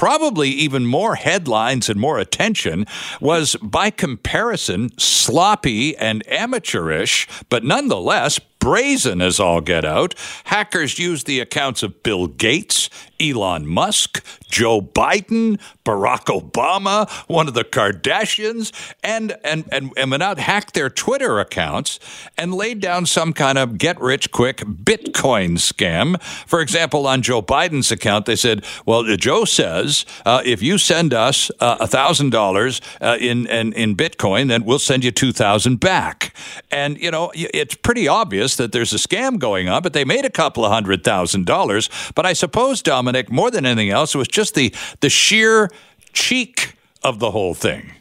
[0.09, 2.87] probably even more headlines and more attention
[3.21, 10.15] was, by comparison, sloppy and amateurish, but nonetheless brazen as all get out.
[10.45, 12.91] Hackers used the accounts of Bill Gates,
[13.21, 20.39] Elon Musk, Joe Biden, Barack Obama, one of the Kardashians, and and and, and out
[20.39, 21.99] hacked their Twitter accounts
[22.37, 26.21] and laid down some kind of get rich quick Bitcoin scam.
[26.23, 31.13] For example, on Joe Biden's account, they said, "Well, Joe says uh, if you send
[31.13, 35.81] us uh, a thousand dollars uh, in in Bitcoin, then we'll send you two thousand
[35.81, 36.35] back."
[36.71, 40.25] And you know, it's pretty obvious that there's a scam going on, but they made
[40.25, 41.89] a couple of hundred thousand dollars.
[42.15, 45.71] But I suppose, Dominic, more than anything else, it was just the the sheer
[46.13, 47.93] cheek of the whole thing.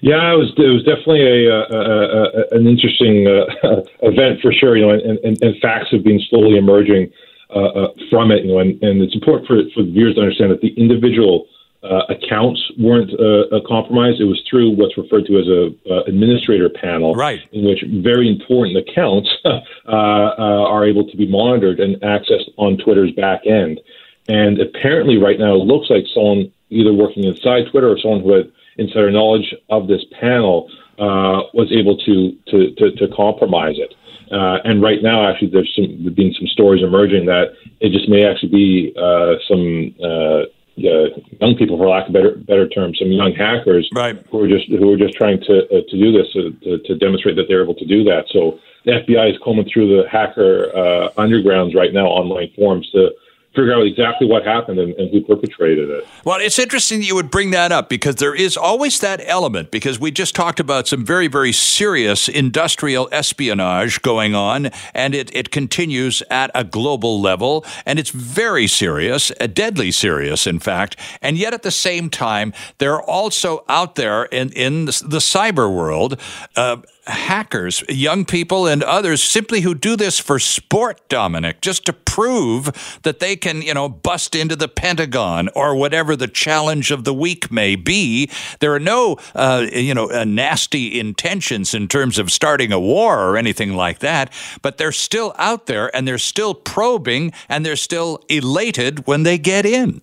[0.00, 4.76] Yeah, it was it was definitely a, a, a an interesting uh, event for sure.
[4.76, 7.10] You know, and, and, and facts have been slowly emerging
[7.50, 8.44] uh, uh, from it.
[8.44, 11.46] You know, and, and it's important for for the viewers to understand that the individual
[11.82, 14.20] uh, accounts weren't uh, uh, compromised.
[14.20, 17.40] It was through what's referred to as a uh, administrator panel, right.
[17.52, 22.78] in which very important accounts uh, uh, are able to be monitored and accessed on
[22.78, 23.80] Twitter's back end.
[24.28, 28.32] And apparently, right now, it looks like someone either working inside Twitter or someone who
[28.32, 33.94] had insider knowledge of this panel was able to, to, to, to compromise it.
[34.30, 38.08] Uh, and right now, actually, there's some there been some stories emerging that it just
[38.08, 40.42] may actually be uh, some uh,
[40.84, 44.16] uh, young people, for lack of better better term, some young hackers right.
[44.30, 46.98] who are just who are just trying to uh, to do this to, to, to,
[46.98, 48.26] demonstrate that they're able to do that.
[48.30, 53.10] So the FBI is combing through the hacker uh, undergrounds right now, online forums to
[53.54, 56.06] figure out exactly what happened and, and, who perpetrated it.
[56.24, 59.70] Well, it's interesting that you would bring that up because there is always that element
[59.70, 65.34] because we just talked about some very, very serious industrial espionage going on, and it,
[65.34, 70.96] it continues at a global level, and it's very serious, uh, deadly serious, in fact.
[71.22, 75.74] And yet at the same time, they're also out there in, in the, the cyber
[75.74, 76.20] world.
[76.54, 76.78] Uh,
[77.08, 83.00] hackers, young people and others simply who do this for sport, Dominic, just to prove
[83.02, 87.14] that they can, you know, bust into the Pentagon or whatever the challenge of the
[87.14, 88.30] week may be.
[88.60, 93.20] There are no, uh, you know, uh, nasty intentions in terms of starting a war
[93.20, 94.32] or anything like that,
[94.62, 99.38] but they're still out there and they're still probing and they're still elated when they
[99.38, 100.00] get in.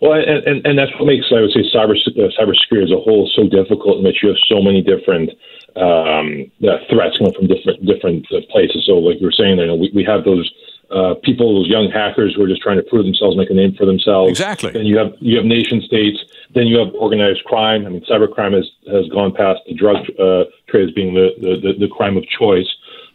[0.00, 3.00] Well, and, and, and that's what makes, I would say, cyber uh, cybersecurity as a
[3.00, 5.30] whole so difficult in that you have so many different
[5.76, 6.50] um,
[6.88, 8.84] threats coming from different different uh, places.
[8.86, 10.50] So, like you were saying, you know, we, we have those
[10.90, 13.74] uh, people, those young hackers who are just trying to prove themselves, make a name
[13.74, 14.30] for themselves.
[14.30, 14.72] Exactly.
[14.72, 16.18] Then you have you have nation states.
[16.54, 17.86] Then you have organized crime.
[17.86, 21.74] I mean, cybercrime has has gone past the drug uh, trade as being the, the,
[21.78, 22.66] the, crime of choice.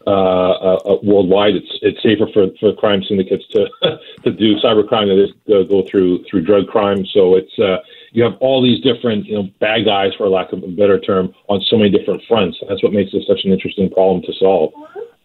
[0.06, 3.66] Uh, uh, uh, worldwide, it's it's safer for, for crime syndicates to
[4.22, 7.04] to do cybercrime than it to go through through drug crime.
[7.06, 7.78] So it's uh,
[8.12, 11.34] you have all these different, you know, bad guys, for lack of a better term,
[11.48, 12.56] on so many different fronts.
[12.68, 14.72] That's what makes this such an interesting problem to solve.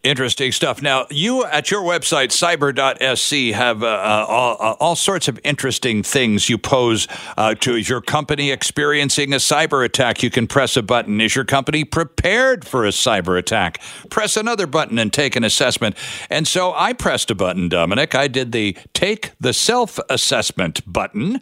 [0.03, 0.81] Interesting stuff.
[0.81, 6.01] Now, you at your website, cyber.sc, have uh, uh, all, uh, all, sorts of interesting
[6.01, 7.75] things you pose uh, to.
[7.75, 10.23] Is your company experiencing a cyber attack?
[10.23, 11.21] You can press a button.
[11.21, 13.79] Is your company prepared for a cyber attack?
[14.09, 15.95] Press another button and take an assessment.
[16.31, 18.15] And so I pressed a button, Dominic.
[18.15, 21.39] I did the take the self assessment button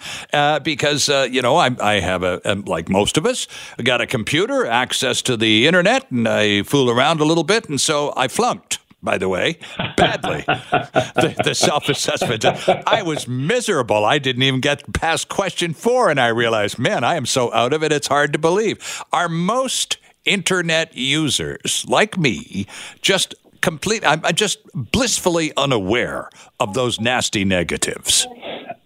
[0.64, 3.47] because, you know, I, I have, a, a, like most of us,
[3.78, 7.70] I got a computer, access to the internet, and I fool around a little bit.
[7.70, 9.58] And so I flunked flunked by the way,
[9.95, 10.41] badly.
[10.45, 12.43] the, the self assessment.
[12.43, 14.04] I was miserable.
[14.04, 17.72] I didn't even get past question four, and I realized, man, I am so out
[17.72, 19.02] of it, it's hard to believe.
[19.14, 22.68] Are most internet users, like me,
[23.02, 26.30] just complete, I'm just blissfully unaware
[26.60, 28.28] of those nasty negatives?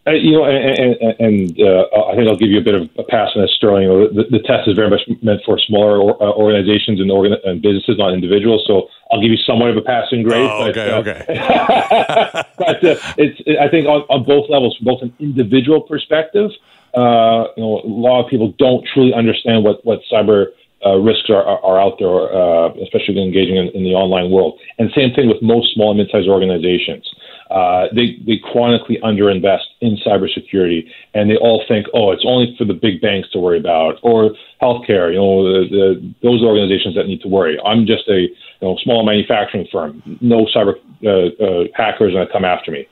[0.05, 2.89] Uh, you know, and, and, and uh, I think I'll give you a bit of
[2.97, 3.87] a pass on this, Sterling.
[3.87, 7.97] The, the test is very much meant for smaller uh, organizations and, organ- and, businesses,
[7.97, 8.65] not individuals.
[8.67, 10.49] So I'll give you somewhat of a passing grade.
[10.49, 11.23] Oh, okay, but, okay.
[12.57, 16.51] but uh, it's, I think on, on, both levels, from both an individual perspective,
[16.95, 20.47] uh, you know, a lot of people don't truly understand what what cyber
[20.85, 24.59] uh, risks are, are, out there, uh, especially engaging in, in, the online world.
[24.77, 27.07] And same thing with most small and mid-sized organizations.
[27.49, 32.65] Uh, they, they chronically underinvest in cybersecurity, and they all think, oh, it's only for
[32.65, 34.31] the big banks to worry about, or
[34.61, 37.57] healthcare, you know, the, the, those organizations that need to worry.
[37.63, 40.01] I'm just a you know, small manufacturing firm.
[40.19, 40.75] No cyber
[41.05, 42.87] uh, uh, hackers are going to come after me.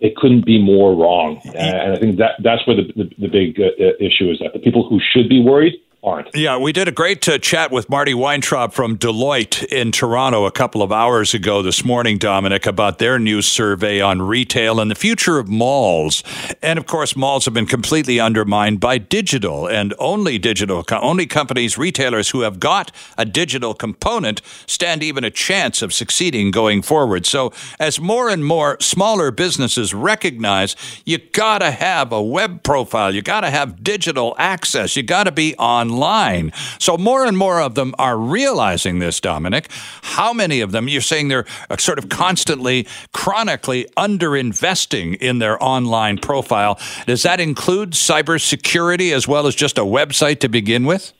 [0.00, 3.58] It couldn't be more wrong, and I think that that's where the, the, the big
[3.58, 5.74] uh, issue is that the people who should be worried
[6.04, 6.34] aren't.
[6.34, 10.50] Yeah, we did a great uh, chat with Marty Weintraub from Deloitte in Toronto a
[10.50, 14.94] couple of hours ago this morning, Dominic, about their new survey on retail and the
[14.94, 16.22] future of malls.
[16.62, 21.78] And of course, malls have been completely undermined by digital and only digital, only companies,
[21.78, 27.24] retailers who have got a digital component stand even a chance of succeeding going forward.
[27.24, 30.76] So as more and more smaller businesses recognize
[31.06, 35.24] you got to have a web profile, you got to have digital access, you got
[35.24, 36.52] to be online online.
[36.78, 39.68] So more and more of them are realizing this, Dominic.
[40.02, 45.62] How many of them, you're saying they're uh, sort of constantly, chronically underinvesting in their
[45.62, 46.78] online profile.
[47.06, 51.12] Does that include cybersecurity as well as just a website to begin with?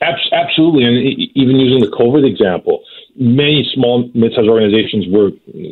[0.00, 0.84] Absolutely.
[0.84, 0.96] And
[1.34, 2.84] even using the COVID example,
[3.16, 5.30] many small, mid-sized organizations were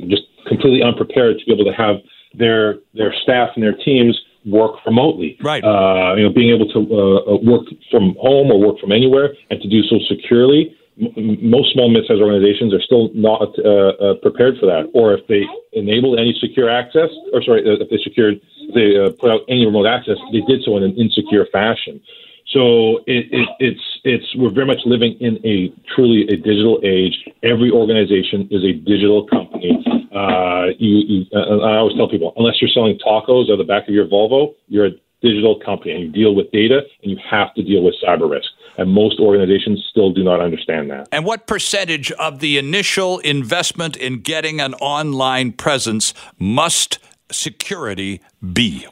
[0.09, 1.97] just completely unprepared to be able to have
[2.35, 5.37] their their staff and their teams work remotely.
[5.43, 5.63] Right.
[5.63, 9.35] Uh, you know, being able to uh, uh, work from home or work from anywhere
[9.51, 14.15] and to do so securely m- most small mid-sized organizations are still not uh, uh,
[14.23, 14.89] prepared for that.
[14.95, 18.41] Or if they enabled any secure access, or sorry, uh, if they secured,
[18.75, 22.01] they uh, put out any remote access, they did so in an insecure fashion.
[22.49, 27.15] So it, it, it's it's we're very much living in a truly a digital age.
[27.43, 29.85] Every organization is a digital company.
[30.15, 33.87] Uh, you, you, uh, I always tell people, unless you're selling tacos out the back
[33.89, 34.91] of your Volvo, you're a
[35.21, 38.49] digital company and you deal with data and you have to deal with cyber risk.
[38.79, 41.09] And most organizations still do not understand that.
[41.11, 46.99] And what percentage of the initial investment in getting an online presence must
[47.31, 48.21] security
[48.53, 48.87] be?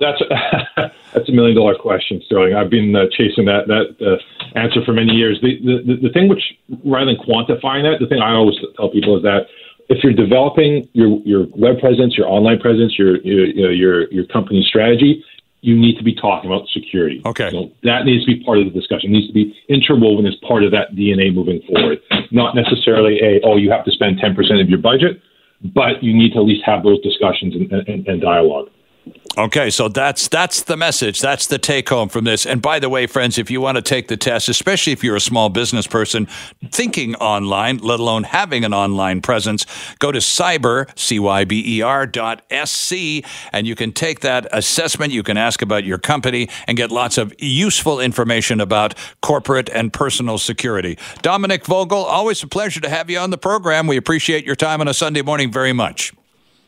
[0.00, 2.54] That's a, that's a million dollar question, Sterling.
[2.54, 5.38] I've been uh, chasing that that uh, answer for many years.
[5.42, 6.42] The, the the thing which
[6.84, 9.46] rather than quantifying that, the thing I always tell people is that
[9.88, 14.64] if you're developing your your web presence, your online presence, your your your, your company
[14.66, 15.22] strategy,
[15.60, 17.20] you need to be talking about security.
[17.26, 17.50] Okay.
[17.50, 19.10] So that needs to be part of the discussion.
[19.10, 21.98] It needs to be interwoven as part of that DNA moving forward.
[22.30, 25.20] Not necessarily a, oh, you have to spend 10% of your budget,
[25.74, 28.70] but you need to at least have those discussions and, and, and dialogue.
[29.38, 31.20] Okay, so that's that's the message.
[31.20, 32.44] That's the take home from this.
[32.44, 35.16] And by the way, friends, if you want to take the test, especially if you're
[35.16, 36.26] a small business person
[36.70, 39.64] thinking online, let alone having an online presence,
[40.00, 44.20] go to cyber c y b e r dot s c, and you can take
[44.20, 45.12] that assessment.
[45.12, 49.92] You can ask about your company and get lots of useful information about corporate and
[49.92, 50.98] personal security.
[51.22, 53.86] Dominic Vogel, always a pleasure to have you on the program.
[53.86, 56.12] We appreciate your time on a Sunday morning very much.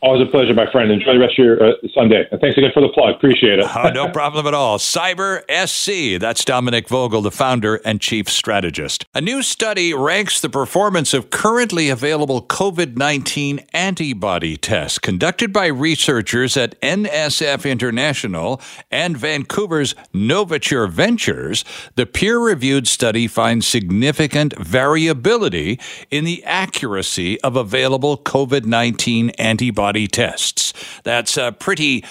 [0.03, 0.91] Always a pleasure, my friend.
[0.91, 2.27] Enjoy the rest of your uh, Sunday.
[2.29, 3.15] And thanks again for the plug.
[3.15, 3.65] Appreciate it.
[3.73, 4.77] oh, no problem at all.
[4.77, 6.19] Cyber SC.
[6.19, 9.05] That's Dominic Vogel, the founder and chief strategist.
[9.13, 15.67] A new study ranks the performance of currently available COVID 19 antibody tests conducted by
[15.67, 18.59] researchers at NSF International
[18.91, 21.63] and Vancouver's Novateur Ventures.
[21.95, 25.79] The peer reviewed study finds significant variability
[26.11, 30.73] in the accuracy of available COVID 19 antibody tests.
[31.03, 32.03] That's a pretty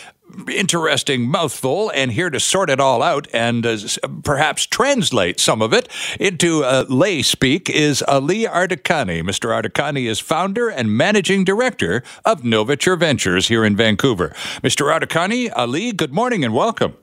[0.51, 3.77] interesting mouthful, and here to sort it all out and uh,
[4.23, 9.23] perhaps translate some of it into uh, lay speak is Ali Ardakani.
[9.23, 9.51] Mr.
[9.51, 14.31] Ardakani is founder and managing director of Novateur Ventures here in Vancouver.
[14.63, 14.91] Mr.
[14.93, 16.97] Ardakani, Ali, good morning and welcome.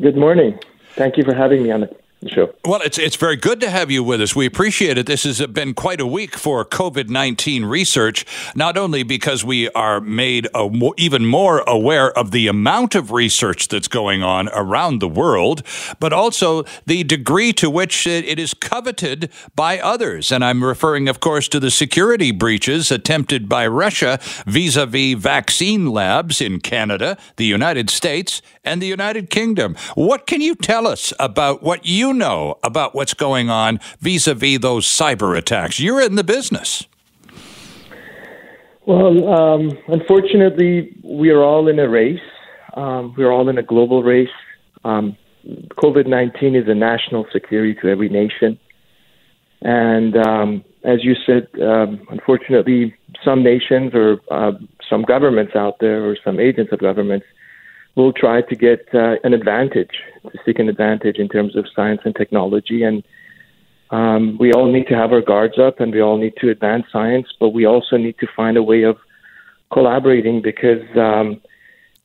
[0.00, 0.58] Good morning.
[0.94, 2.52] Thank you for having me on the Sure.
[2.64, 4.34] Well, it's it's very good to have you with us.
[4.34, 5.06] We appreciate it.
[5.06, 8.26] This has been quite a week for COVID nineteen research.
[8.56, 13.68] Not only because we are made a, even more aware of the amount of research
[13.68, 15.62] that's going on around the world,
[16.00, 20.32] but also the degree to which it, it is coveted by others.
[20.32, 26.40] And I'm referring, of course, to the security breaches attempted by Russia vis-a-vis vaccine labs
[26.40, 29.76] in Canada, the United States, and the United Kingdom.
[29.94, 34.26] What can you tell us about what you you know about what's going on vis
[34.26, 35.78] a vis those cyber attacks?
[35.78, 36.86] You're in the business.
[38.86, 42.20] Well, um, unfortunately, we are all in a race.
[42.74, 44.28] Um, we're all in a global race.
[44.84, 45.16] Um,
[45.76, 48.58] COVID 19 is a national security to every nation.
[49.60, 52.94] And um, as you said, um, unfortunately,
[53.24, 54.52] some nations or uh,
[54.88, 57.26] some governments out there or some agents of governments
[57.98, 62.00] will try to get uh, an advantage, to seek an advantage in terms of science
[62.04, 62.84] and technology.
[62.84, 63.02] And
[63.90, 66.86] um, we all need to have our guards up and we all need to advance
[66.92, 68.96] science, but we also need to find a way of
[69.72, 71.40] collaborating because um,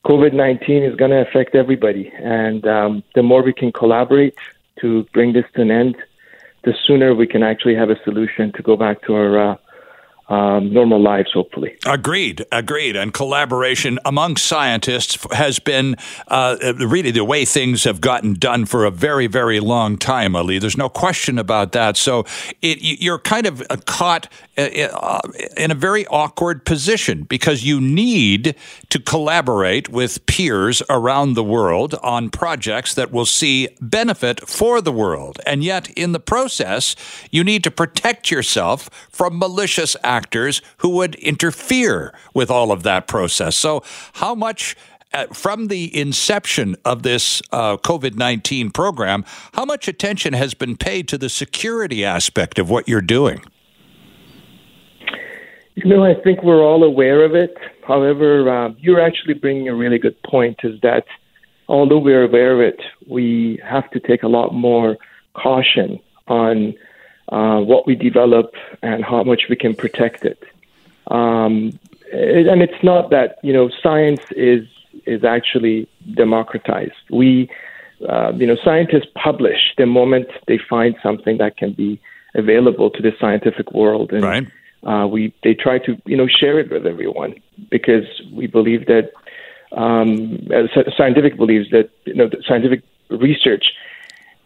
[0.04, 2.12] COVID 19 is going to affect everybody.
[2.18, 4.36] And um, the more we can collaborate
[4.80, 5.96] to bring this to an end,
[6.64, 9.56] the sooner we can actually have a solution to go back to our uh,
[10.28, 11.76] um, normal lives, hopefully.
[11.84, 12.96] Agreed, agreed.
[12.96, 15.96] And collaboration among scientists has been
[16.28, 20.58] uh, really the way things have gotten done for a very, very long time, Ali.
[20.58, 21.98] There's no question about that.
[21.98, 22.24] So
[22.62, 25.20] it, you're kind of uh, caught uh, uh,
[25.58, 28.54] in a very awkward position because you need
[28.88, 34.92] to collaborate with peers around the world on projects that will see benefit for the
[34.92, 35.38] world.
[35.44, 36.96] And yet, in the process,
[37.30, 42.82] you need to protect yourself from malicious acts actors who would interfere with all of
[42.82, 43.56] that process.
[43.56, 43.82] So,
[44.14, 44.76] how much
[45.12, 50.76] uh, from the inception of this uh, COVID 19 program, how much attention has been
[50.76, 53.40] paid to the security aspect of what you're doing?
[55.76, 57.56] You know, I think we're all aware of it.
[57.86, 61.04] However, uh, you're actually bringing a really good point is that
[61.68, 64.96] although we're aware of it, we have to take a lot more
[65.34, 66.74] caution on
[67.30, 70.42] uh, what we develop and how much we can protect it.
[71.08, 71.78] Um,
[72.12, 72.46] it.
[72.46, 74.66] And it's not that you know science is
[75.06, 76.92] is actually democratized.
[77.10, 77.50] We
[78.08, 82.00] uh, you know, scientists publish the moment they find something that can be
[82.34, 84.46] available to the scientific world, and Right.
[84.82, 87.34] uh, we they try to you know share it with everyone
[87.70, 89.12] because we believe that
[89.72, 93.72] um, as scientific believes that you know that scientific research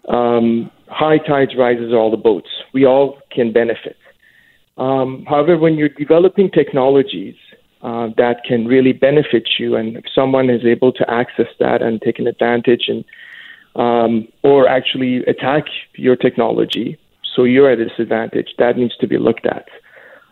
[0.08, 2.48] um, high tides rises all the boats.
[2.72, 3.96] We all can benefit.
[4.76, 7.34] Um, however, when you're developing technologies
[7.82, 12.00] uh, that can really benefit you, and if someone is able to access that and
[12.00, 13.04] take an advantage, and
[13.76, 15.64] um, or actually attack
[15.94, 16.98] your technology,
[17.34, 19.66] so you're at a disadvantage, that needs to be looked at.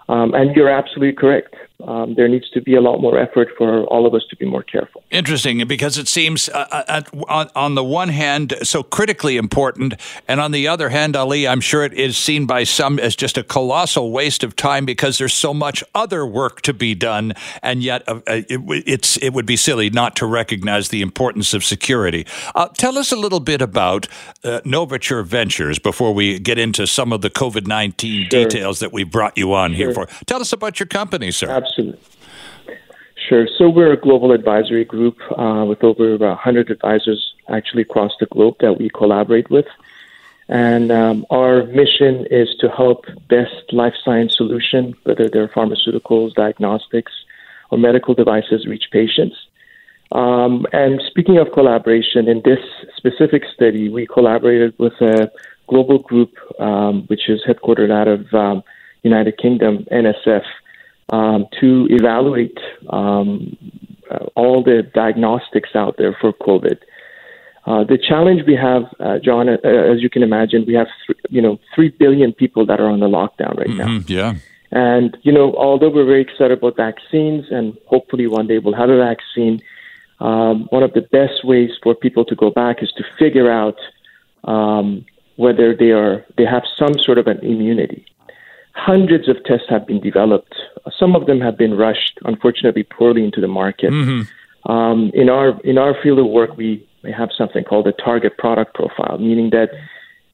[0.09, 1.55] Um, and you're absolutely correct.
[1.85, 4.47] Um, there needs to be a lot more effort for all of us to be
[4.47, 5.03] more careful.
[5.11, 9.95] Interesting, because it seems uh, uh, on, on the one hand so critically important,
[10.27, 13.37] and on the other hand, Ali, I'm sure it is seen by some as just
[13.37, 17.83] a colossal waste of time because there's so much other work to be done, and
[17.83, 22.27] yet uh, it, it's it would be silly not to recognize the importance of security.
[22.55, 24.09] Uh, tell us a little bit about
[24.45, 28.45] uh, Novateur Ventures before we get into some of the COVID 19 Sure.
[28.45, 30.07] details that we brought you on here for.
[30.27, 31.47] Tell us about your company, sir.
[31.49, 31.66] Absolutely.
[33.29, 33.49] Sure.
[33.59, 38.57] So we're a global advisory group uh, with over 100 advisors actually across the globe
[38.61, 39.67] that we collaborate with.
[40.49, 47.13] And um, our mission is to help best life science solution, whether they're pharmaceuticals, diagnostics,
[47.71, 49.37] or medical devices, reach patients.
[50.13, 52.61] Um, and speaking of collaboration, in this
[52.97, 55.33] specific study, we collaborated with a
[55.69, 58.63] global group um, which is headquartered out of um,
[59.03, 60.45] United Kingdom, NSF,
[61.11, 62.59] um, to evaluate
[62.91, 63.57] um,
[64.11, 66.79] uh, all the diagnostics out there for COVID.
[67.67, 71.19] Uh, the challenge we have, uh, John, uh, as you can imagine, we have th-
[71.31, 73.87] you know three billion people that are on the lockdown right now.
[73.87, 74.35] Mhm, yeah.
[74.73, 78.91] And, you know, although we're very excited about vaccines and hopefully one day we'll have
[78.91, 79.63] a vaccine,
[80.21, 83.79] um, one of the best ways for people to go back is to figure out
[84.45, 85.05] um,
[85.37, 88.07] whether they are they have some sort of an immunity.
[88.77, 90.55] Hundreds of tests have been developed.
[90.99, 93.91] Some of them have been rushed, unfortunately, poorly into the market.
[94.67, 98.37] Um, in our in our field of work, we, we have something called a target
[98.37, 99.71] product profile, meaning that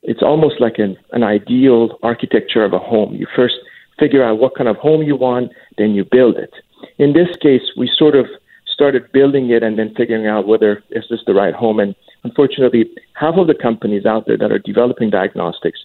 [0.03, 3.15] it's almost like an, an ideal architecture of a home.
[3.15, 3.55] You first
[3.99, 6.53] figure out what kind of home you want, then you build it.
[6.99, 8.27] In this case, we sort of
[8.67, 11.79] started building it and then figuring out whether is this the right home.
[11.79, 15.81] And unfortunately, half of the companies out there that are developing diagnostics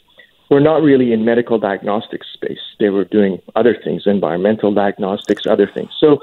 [0.50, 2.60] were not really in medical diagnostics space.
[2.80, 5.90] They were doing other things, environmental diagnostics, other things.
[6.00, 6.22] So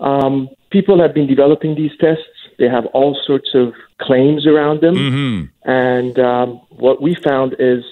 [0.00, 2.24] um, people have been developing these tests.
[2.58, 4.96] They have all sorts of claims around them.
[5.62, 7.84] And um, what we found is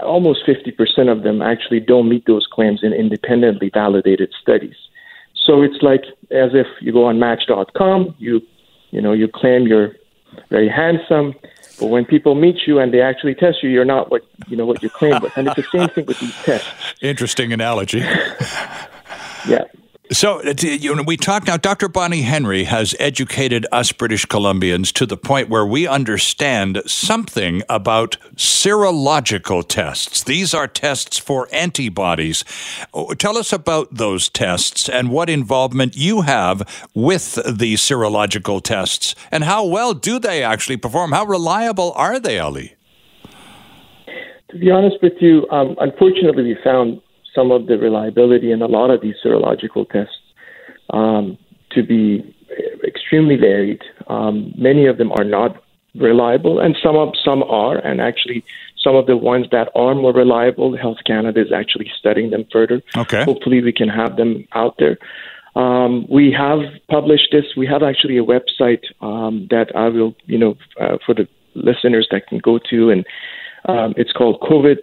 [0.00, 4.76] almost 50% of them actually don't meet those claims in independently validated studies.
[5.46, 8.42] So it's like as if you go on Match.com, you
[8.90, 9.92] you know you claim you're
[10.50, 11.34] very handsome,
[11.78, 14.66] but when people meet you and they actually test you, you're not what you know
[14.66, 15.20] what you claim.
[15.20, 16.68] But and it's the same thing with these tests.
[17.00, 17.98] Interesting analogy.
[19.46, 19.64] Yeah.
[20.10, 21.58] So, uh, you know, we talk now.
[21.58, 21.86] Dr.
[21.86, 28.16] Bonnie Henry has educated us British Columbians to the point where we understand something about
[28.34, 30.22] serological tests.
[30.22, 32.42] These are tests for antibodies.
[32.94, 39.14] Oh, Tell us about those tests and what involvement you have with the serological tests
[39.30, 41.12] and how well do they actually perform?
[41.12, 42.76] How reliable are they, Ali?
[44.50, 47.02] To be honest with you, um, unfortunately, we found
[47.38, 50.22] some of the reliability in a lot of these serological tests
[50.90, 51.38] um,
[51.70, 52.34] to be
[52.84, 53.82] extremely varied.
[54.08, 55.62] Um, many of them are not
[55.94, 57.78] reliable, and some of some are.
[57.78, 58.44] And actually,
[58.82, 62.82] some of the ones that are more reliable, Health Canada is actually studying them further.
[62.96, 63.24] Okay.
[63.24, 64.98] Hopefully, we can have them out there.
[65.54, 67.44] Um, we have published this.
[67.56, 72.08] We have actually a website um, that I will, you know, uh, for the listeners
[72.10, 73.06] that can go to, and
[73.66, 74.78] um, it's called COVID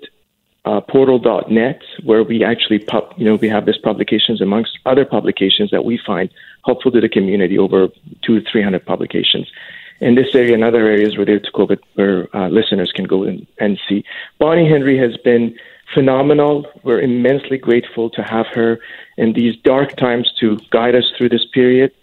[0.66, 5.72] uh, portal.net, where we actually, pub, you know, we have this publications amongst other publications
[5.72, 6.30] that we find
[6.66, 7.88] helpful to the community, over
[8.24, 9.50] two to three hundred publications.
[10.02, 13.48] In this area and other areas related to COVID, where uh, listeners can go and,
[13.60, 14.04] and see.
[14.40, 15.56] Bonnie Henry has been
[15.94, 16.66] phenomenal.
[16.84, 18.80] We're immensely grateful to have her
[19.18, 21.94] in these dark times to guide us through this period.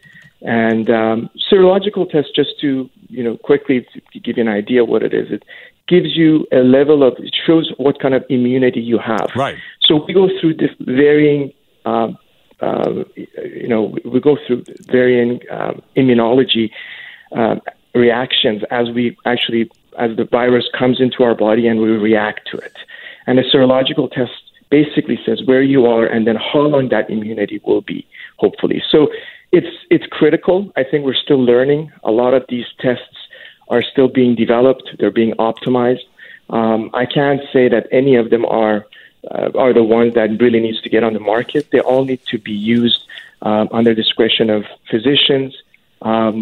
[0.41, 3.87] And um, serological tests, just to you know, quickly
[4.25, 5.45] give you an idea what it is, it
[5.93, 9.29] gives you a level of it shows what kind of immunity you have.
[9.37, 9.59] Right.
[9.87, 11.53] So we go through this varying,
[11.85, 12.09] um,
[12.61, 13.05] uh,
[13.63, 13.83] you know,
[14.13, 14.65] we go through
[14.97, 16.71] varying um, immunology
[17.33, 17.61] um,
[17.95, 22.57] reactions as we actually as the virus comes into our body and we react to
[22.57, 22.77] it.
[23.27, 24.33] And a serological test
[24.71, 28.07] basically says where you are and then how long that immunity will be,
[28.39, 28.83] hopefully.
[28.91, 29.09] So
[29.53, 30.73] it's it's critical.
[30.81, 31.93] I think we're still learning.
[32.05, 33.22] A lot of these tests
[33.73, 34.87] are still being developed.
[34.99, 36.07] They're being optimized.
[36.51, 38.87] Um, I can't say that any of them are
[39.31, 41.71] uh, are the ones that really needs to get on the market.
[41.71, 43.01] They all need to be used
[43.43, 45.51] um, under discretion of physicians.
[46.03, 46.35] Um,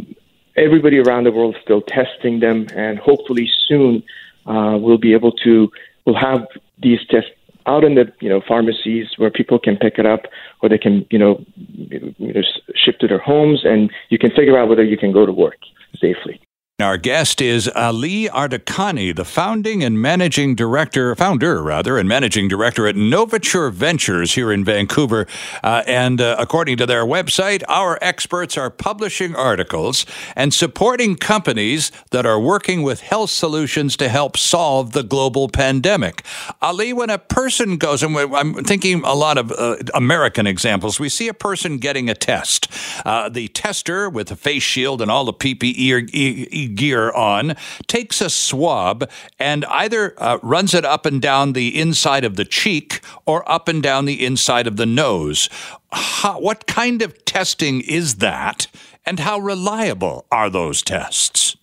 [0.56, 4.02] everybody around the world is still testing them, and hopefully soon
[4.46, 5.70] uh, we'll be able to
[6.04, 6.46] we'll have
[6.82, 7.30] these tests
[7.66, 10.22] out in the you know pharmacies where people can pick it up
[10.60, 12.42] or they can you know, you know
[12.74, 15.60] ship to their homes and you can figure out whether you can go to work
[16.00, 16.40] safely.
[16.80, 22.86] Our guest is Ali Ardakani, the founding and managing director, founder rather, and managing director
[22.86, 25.26] at Novateur Ventures here in Vancouver.
[25.62, 31.92] Uh, and uh, according to their website, our experts are publishing articles and supporting companies
[32.10, 36.24] that are working with health solutions to help solve the global pandemic.
[36.62, 41.08] Ali, when a person goes, and I'm thinking a lot of uh, American examples, we
[41.08, 42.68] see a person getting a test.
[43.04, 47.56] Uh, the tester with a face shield and all the PPE gear on,
[47.86, 52.44] takes a swab, and either uh, runs it up and down the inside of the
[52.44, 55.48] cheek or up and down the inside of the nose.
[55.92, 58.66] How, what kind of testing is that,
[59.04, 61.56] and how reliable are those tests?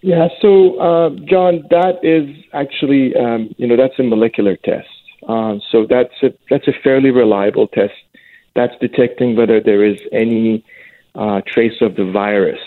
[0.00, 4.88] Yeah, so uh, John, that is actually um, you know that's a molecular test.
[5.28, 7.94] Uh, so that's a that's a fairly reliable test.
[8.54, 10.64] That's detecting whether there is any
[11.14, 12.60] uh, trace of the virus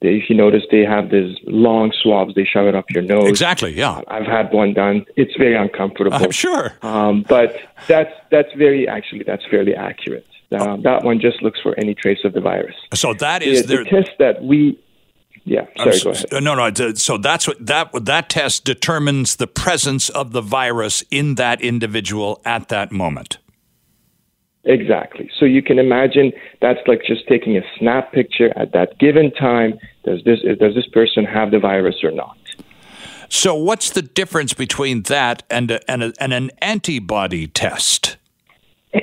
[0.00, 2.34] if you notice, they have these long swabs.
[2.34, 3.28] They shove it up your nose.
[3.28, 3.72] Exactly.
[3.72, 4.00] Yeah.
[4.08, 5.04] I've had one done.
[5.16, 6.14] It's very uncomfortable.
[6.14, 6.72] I'm sure.
[6.82, 7.56] Um, but
[7.88, 10.26] that's that's very actually that's fairly accurate.
[10.52, 12.74] Um, that one just looks for any trace of the virus.
[12.94, 14.78] So that is the, the test that we.
[15.44, 16.00] Yeah, sorry.
[16.00, 16.42] go ahead.
[16.42, 16.94] No, no.
[16.94, 22.40] So that's what that that test determines the presence of the virus in that individual
[22.44, 23.38] at that moment.
[24.68, 25.30] Exactly.
[25.38, 26.30] So you can imagine
[26.60, 29.78] that's like just taking a snap picture at that given time.
[30.04, 32.36] Does this does this person have the virus or not?
[33.30, 38.16] So what's the difference between that and a, and, a, and an antibody test?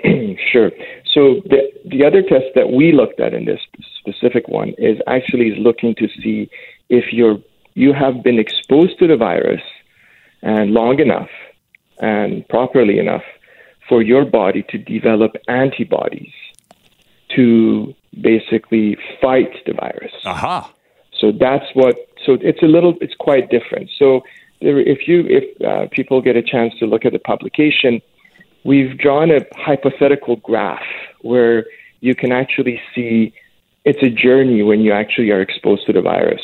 [0.52, 0.72] sure.
[1.12, 3.60] So the the other test that we looked at in this
[4.00, 6.48] specific one is actually looking to see
[6.90, 7.40] if you're
[7.74, 9.62] you have been exposed to the virus
[10.44, 11.30] and long enough
[12.00, 13.24] and properly enough
[13.88, 16.34] for your body to develop antibodies
[17.36, 20.14] to basically fight the virus.
[20.26, 20.57] Aha.
[20.60, 20.72] Uh-huh.
[21.20, 21.95] So that's what.
[22.26, 22.95] So it's a little.
[23.02, 23.90] It's quite different.
[23.98, 24.22] So
[24.62, 28.02] there, if you if uh, people get a chance to look at the publication,
[28.64, 30.84] we've drawn a hypothetical graph
[31.22, 31.66] where
[32.02, 33.34] you can actually see
[33.86, 36.41] it's a journey when you actually are exposed to the virus.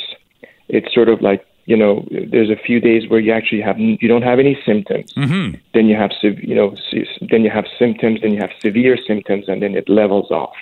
[0.69, 4.07] It's sort of like you know, there's a few days where you actually have you
[4.07, 5.13] don't have any symptoms.
[5.13, 5.57] Mm-hmm.
[5.73, 6.75] Then you have you know
[7.29, 10.55] then you have symptoms, then you have severe symptoms, and then it levels off.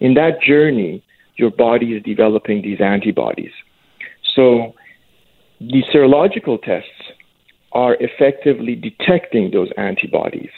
[0.00, 1.02] In that journey,
[1.36, 3.52] your body is developing these antibodies.
[4.34, 4.74] So
[5.60, 7.12] the serological tests
[7.72, 10.50] are effectively detecting those antibodies.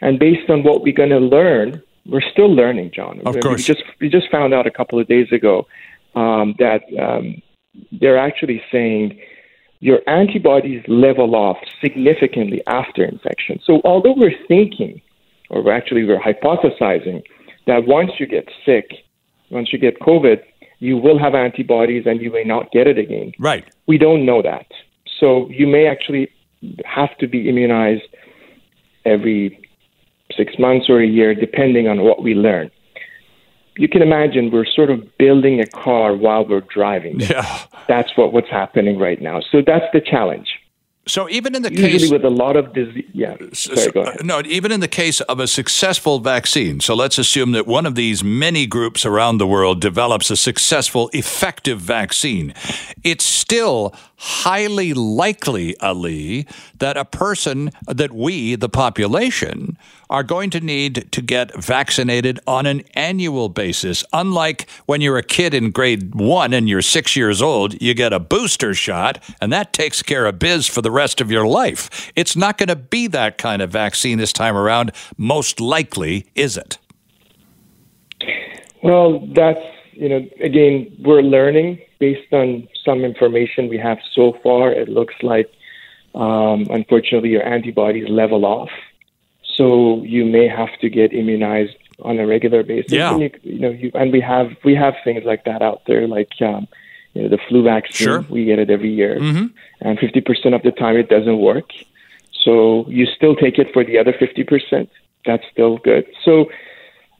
[0.00, 3.20] And based on what we're going to learn, we're still learning, John.
[3.24, 3.68] Of course.
[3.68, 5.66] We just, we just found out a couple of days ago
[6.14, 7.40] um, that um,
[7.92, 9.18] they're actually saying
[9.82, 13.58] your antibodies level off significantly after infection.
[13.64, 15.02] So although we're thinking,
[15.50, 17.24] or actually we're hypothesizing,
[17.66, 18.92] that once you get sick,
[19.50, 20.40] once you get COVID,
[20.78, 23.32] you will have antibodies and you may not get it again.
[23.40, 23.64] Right.
[23.88, 24.66] We don't know that.
[25.18, 26.30] So you may actually
[26.84, 28.04] have to be immunized
[29.04, 29.68] every
[30.36, 32.70] six months or a year, depending on what we learn
[33.82, 37.18] you can imagine we're sort of building a car while we're driving.
[37.18, 37.58] Yeah.
[37.88, 39.40] That's what, what's happening right now.
[39.50, 40.60] So that's the challenge.
[41.08, 43.34] So even in the Usually case with a lot of disease, yeah.
[43.52, 44.24] Sorry, go ahead.
[44.24, 46.78] No, even in the case of a successful vaccine.
[46.78, 51.10] So let's assume that one of these many groups around the world develops a successful,
[51.12, 52.54] effective vaccine.
[53.02, 56.46] It's still highly likely, Ali,
[56.78, 59.76] that a person, that we, the population,
[60.08, 64.04] are going to need to get vaccinated on an annual basis.
[64.12, 68.12] Unlike when you're a kid in grade one and you're six years old, you get
[68.12, 72.12] a booster shot, and that takes care of biz for the rest of your life.
[72.14, 76.56] It's not going to be that kind of vaccine this time around, most likely, is
[76.56, 76.78] it?
[78.84, 79.58] Well, that's,
[79.94, 82.48] you know, again, we're learning based on
[82.86, 85.48] some information we have so far, it looks like
[86.24, 88.72] um, unfortunately your antibodies level off.
[89.56, 89.66] So
[90.16, 91.76] you may have to get immunized
[92.08, 92.92] on a regular basis.
[93.00, 93.12] Yeah.
[93.12, 96.04] And you, you know, you, and we have we have things like that out there,
[96.18, 96.62] like um,
[97.12, 98.06] you know, the flu vaccine.
[98.06, 98.20] Sure.
[98.34, 99.46] We get it every year, mm-hmm.
[99.86, 101.68] and fifty percent of the time it doesn't work.
[102.44, 102.52] So
[102.98, 104.88] you still take it for the other fifty percent.
[105.28, 106.04] That's still good.
[106.26, 106.32] So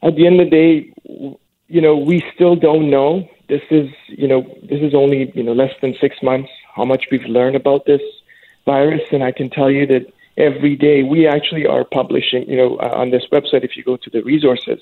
[0.07, 0.71] at the end of the day,
[1.75, 3.11] you know, we still don't know
[3.49, 7.05] this is, you know, this is only, you know, less than six months, how much
[7.11, 8.01] we've learned about this
[8.65, 9.01] virus.
[9.11, 12.93] And I can tell you that every day we actually are publishing, you know, uh,
[12.95, 14.79] on this website, if you go to the resources,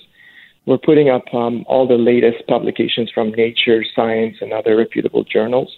[0.66, 5.76] we're putting up um, all the latest publications from Nature, Science, and other reputable journals.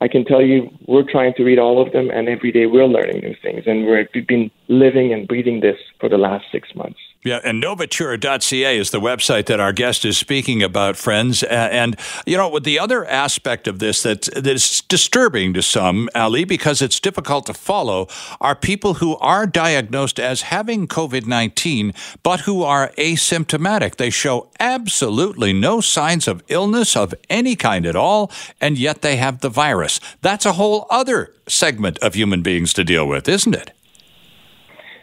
[0.00, 2.86] I can tell you we're trying to read all of them, and every day we're
[2.86, 6.98] learning new things, and we've been living and breathing this for the last six months.
[7.26, 11.42] Yeah, and novateur.ca is the website that our guest is speaking about, friends.
[11.42, 16.08] And, you know, with the other aspect of this that, that is disturbing to some,
[16.14, 18.06] Ali, because it's difficult to follow,
[18.40, 21.92] are people who are diagnosed as having COVID 19,
[22.22, 23.96] but who are asymptomatic.
[23.96, 28.30] They show absolutely no signs of illness of any kind at all,
[28.60, 29.98] and yet they have the virus.
[30.22, 33.72] That's a whole other segment of human beings to deal with, isn't it?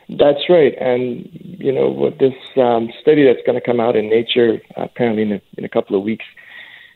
[0.10, 4.10] That's right, and you know what this um, study that's going to come out in
[4.10, 6.26] Nature apparently in a, in a couple of weeks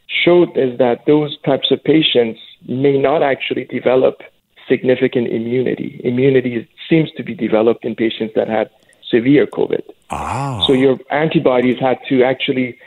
[0.08, 4.22] showed is that those types of patients may not actually develop
[4.68, 6.02] significant immunity.
[6.04, 8.70] Immunity seems to be developed in patients that had
[9.10, 9.82] severe COVID.
[10.10, 10.64] Ah.
[10.68, 12.78] So your antibodies had to actually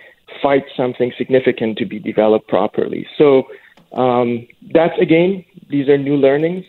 [0.43, 3.07] fight something significant to be developed properly.
[3.17, 3.49] So
[3.93, 6.65] um, that's again, these are new learnings.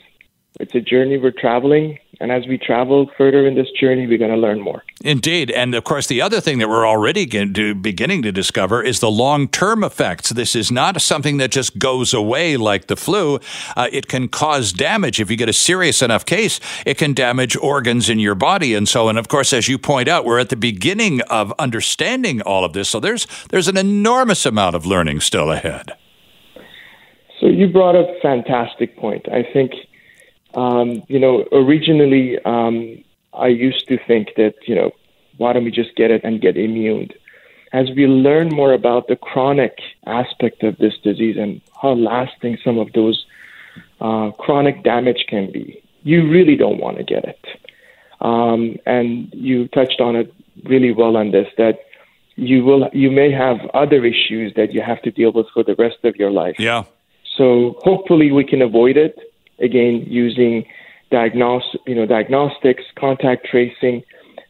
[0.60, 1.98] It's a journey we're traveling.
[2.22, 4.84] And as we travel further in this journey, we're going to learn more.
[5.04, 5.50] Indeed.
[5.50, 9.48] And of course, the other thing that we're already beginning to discover is the long
[9.48, 10.30] term effects.
[10.30, 13.40] This is not something that just goes away like the flu.
[13.76, 15.20] Uh, it can cause damage.
[15.20, 18.88] If you get a serious enough case, it can damage organs in your body and
[18.88, 19.18] so on.
[19.18, 22.88] Of course, as you point out, we're at the beginning of understanding all of this.
[22.88, 25.94] So there's, there's an enormous amount of learning still ahead.
[27.40, 29.28] So you brought up a fantastic point.
[29.28, 29.72] I think
[30.54, 33.04] um, you know, originally um,
[33.34, 34.92] I used to think that, you know,
[35.38, 37.10] why don't we just get it and get immune?
[37.74, 42.78] As we learn more about the chronic aspect of this disease and how lasting some
[42.78, 43.26] of those
[44.02, 47.46] uh, chronic damage can be, you really don't want to get it.
[48.20, 50.34] Um, and you touched on it
[50.66, 51.80] really well on this that
[52.36, 55.76] you will you may have other issues that you have to deal with for the
[55.76, 56.56] rest of your life.
[56.60, 56.84] Yeah.
[57.38, 59.18] So hopefully we can avoid it
[59.62, 60.66] again using
[61.12, 64.04] diagnos- you know, diagnostics, contact tracing.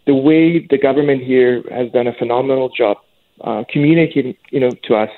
[0.06, 2.98] The way the government here has done a phenomenal job
[3.42, 5.10] uh, communicating, you know, to us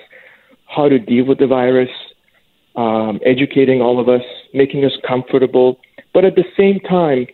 [0.68, 1.90] how to deal with the virus,
[2.76, 5.80] um, educating all of us, making us comfortable,
[6.14, 7.28] but at the same time,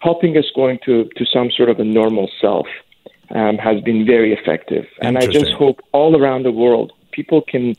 [0.00, 2.66] helping us going to, to some sort of a normal self
[3.34, 4.86] um, has been very effective.
[5.02, 7.74] And I just hope all around the world people can,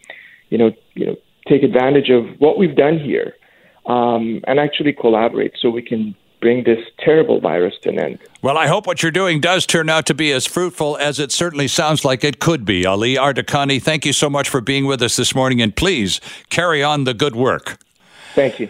[0.50, 1.16] you know, you know,
[1.48, 3.34] take advantage of what we've done here
[3.88, 8.20] um, and actually collaborate so we can bring this terrible virus to an end.
[8.42, 11.32] Well, I hope what you're doing does turn out to be as fruitful as it
[11.32, 12.86] certainly sounds like it could be.
[12.86, 16.84] Ali Ardakani, thank you so much for being with us this morning, and please carry
[16.84, 17.80] on the good work.
[18.36, 18.70] Thank you.